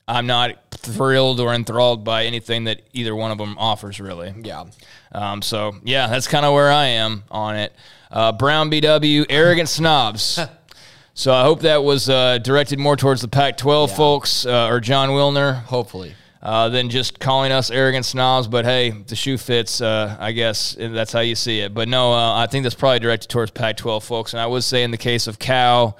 [0.09, 4.35] I'm not thrilled or enthralled by anything that either one of them offers, really.
[4.43, 4.65] Yeah.
[5.13, 7.75] Um, so, yeah, that's kind of where I am on it.
[8.11, 10.39] Uh, Brown BW, arrogant snobs.
[11.15, 13.97] so I hope that was uh, directed more towards the Pac 12 yeah.
[13.97, 15.63] folks uh, or Jon Wilner.
[15.65, 16.15] Hopefully.
[16.43, 19.81] Uh, than just calling us arrogant snobs, but hey, the shoe fits.
[19.81, 21.75] Uh, I guess that's how you see it.
[21.75, 24.33] But no, uh, I think that's probably directed towards Pac-12 folks.
[24.33, 25.99] And I would say in the case of Cal,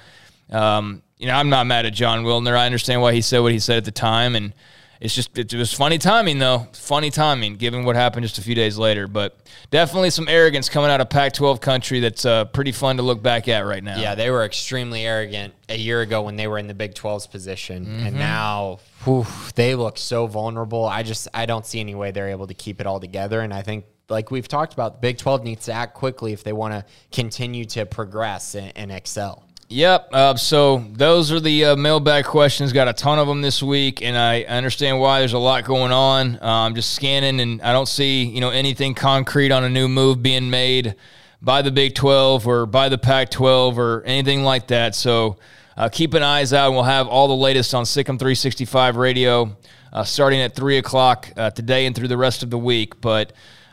[0.51, 2.57] um, you know, I'm not mad at Jon Wilner.
[2.57, 4.53] I understand why he said what he said at the time, and
[5.01, 6.66] it's just it was funny timing though.
[6.73, 9.06] Funny timing, given what happened just a few days later.
[9.06, 9.39] But
[9.70, 13.48] definitely some arrogance coming out of Pac-12 country that's uh, pretty fun to look back
[13.48, 13.98] at right now.
[13.98, 17.27] Yeah, they were extremely arrogant a year ago when they were in the Big 12's
[17.27, 18.06] position, mm-hmm.
[18.06, 20.85] and now whew, they look so vulnerable.
[20.85, 23.52] I just I don't see any way they're able to keep it all together, and
[23.52, 23.85] I think.
[24.09, 26.85] Like we've talked about, the Big 12 needs to act quickly if they want to
[27.10, 29.45] continue to progress and, and excel.
[29.68, 30.10] Yep.
[30.12, 32.72] Uh, so those are the uh, mailbag questions.
[32.72, 35.90] Got a ton of them this week, and I understand why there's a lot going
[35.90, 36.36] on.
[36.36, 39.88] Uh, I'm just scanning, and I don't see you know anything concrete on a new
[39.88, 40.94] move being made
[41.43, 44.94] by the Big 12 or by the Pac-12 or anything like that.
[44.94, 45.38] So
[45.76, 49.56] uh, keep an eyes out, and we'll have all the latest on SicEm 365 Radio
[49.93, 53.01] uh, starting at three o'clock uh, today and through the rest of the week.
[53.01, 53.32] But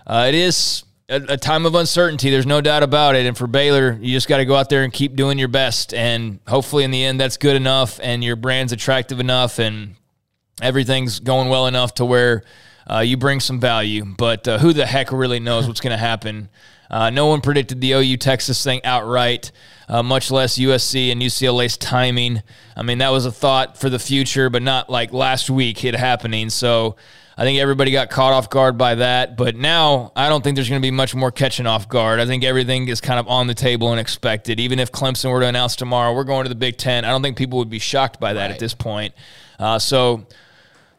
[0.10, 2.30] it is a, a, time of uncertainty.
[2.30, 3.26] There's no doubt about it.
[3.26, 5.94] And for Baylor, you just got to go out there and keep doing your best.
[5.94, 9.96] And hopefully, in the end, that's good enough, and your brand's attractive enough, and
[10.62, 12.44] everything's going well enough to where
[12.90, 14.06] uh, you bring some value.
[14.06, 16.50] But uh, who the heck really knows what's going to happen?
[16.90, 19.52] Uh, no one predicted the OU Texas thing outright,
[19.94, 22.42] uh, much less USC and UCLA's timing.
[22.76, 25.94] I mean, that was a thought for the future, but not like last week it
[25.94, 26.50] happening.
[26.50, 26.96] So
[27.38, 29.38] I think everybody got caught off guard by that.
[29.38, 32.20] But now I don't think there's going to be much more catching off guard.
[32.20, 34.60] I think everything is kind of on the table and expected.
[34.60, 37.22] Even if Clemson were to announce tomorrow, we're going to the Big Ten, I don't
[37.22, 38.52] think people would be shocked by that right.
[38.52, 39.14] at this point.
[39.60, 40.26] Uh, so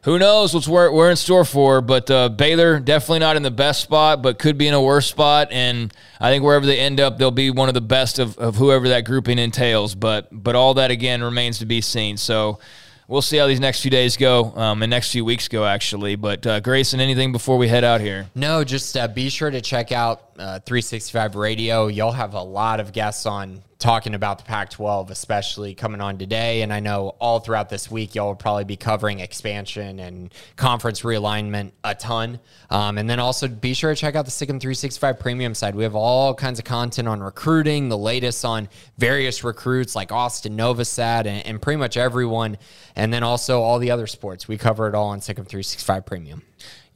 [0.05, 1.81] who knows what's we're, we're in store for.
[1.81, 5.07] But uh, Baylor definitely not in the best spot, but could be in a worse
[5.07, 5.47] spot.
[5.51, 8.55] And I think wherever they end up, they'll be one of the best of, of
[8.55, 9.95] whoever that grouping entails.
[9.95, 12.17] But but all that again remains to be seen.
[12.17, 12.59] So
[13.07, 16.15] we'll see how these next few days go um, and next few weeks go actually
[16.15, 19.61] but uh, grayson anything before we head out here no just uh, be sure to
[19.61, 24.43] check out uh, 365 radio you'll have a lot of guests on talking about the
[24.43, 26.61] Pac 12, especially coming on today.
[26.61, 31.01] And I know all throughout this week, y'all will probably be covering expansion and conference
[31.01, 32.39] realignment a ton.
[32.69, 35.75] Um, and then also be sure to check out the SicEm 365 premium side.
[35.75, 40.57] We have all kinds of content on recruiting, the latest on various recruits like Austin
[40.57, 42.57] Novosad and, and pretty much everyone.
[42.95, 44.47] And then also all the other sports.
[44.47, 46.41] We cover it all on SicEm 365 premium.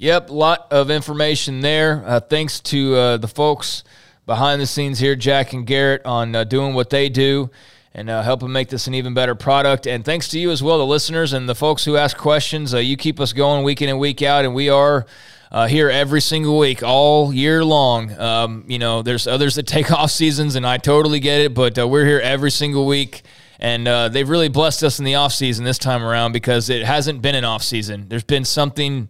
[0.02, 2.02] Yep, a lot of information there.
[2.06, 3.84] Uh, thanks to uh, the folks
[4.26, 7.50] behind the scenes here, Jack and Garrett, on uh, doing what they do
[7.94, 9.88] and uh, helping make this an even better product.
[9.88, 12.74] And thanks to you as well, the listeners and the folks who ask questions.
[12.74, 15.06] Uh, you keep us going week in and week out, and we are.
[15.52, 18.18] Uh, here every single week, all year long.
[18.20, 21.76] Um, you know, there's others that take off seasons, and I totally get it, but
[21.90, 23.24] we're here every single week.
[23.60, 27.22] And they've really blessed us in the off season this time around because it hasn't
[27.22, 28.06] been an off season.
[28.08, 29.10] There's been something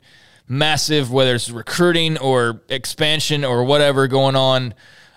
[0.50, 4.74] massive, whether it's recruiting or expansion or whatever going on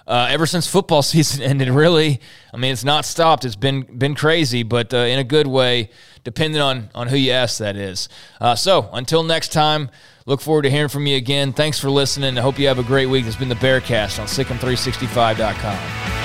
[0.07, 1.69] uh, ever since football season ended.
[1.71, 2.21] Really,
[2.53, 3.45] I mean, it's not stopped.
[3.45, 5.91] It's been been crazy, but uh, in a good way,
[6.23, 7.59] depending on on who you ask.
[7.59, 8.09] That is.
[8.41, 9.91] Uh, so until next time,
[10.27, 11.53] look forward to hearing from you again.
[11.53, 12.39] Thanks for listening.
[12.39, 13.27] I hope you have a great week.
[13.27, 16.22] It's been the Bearcast on SicEm365.com.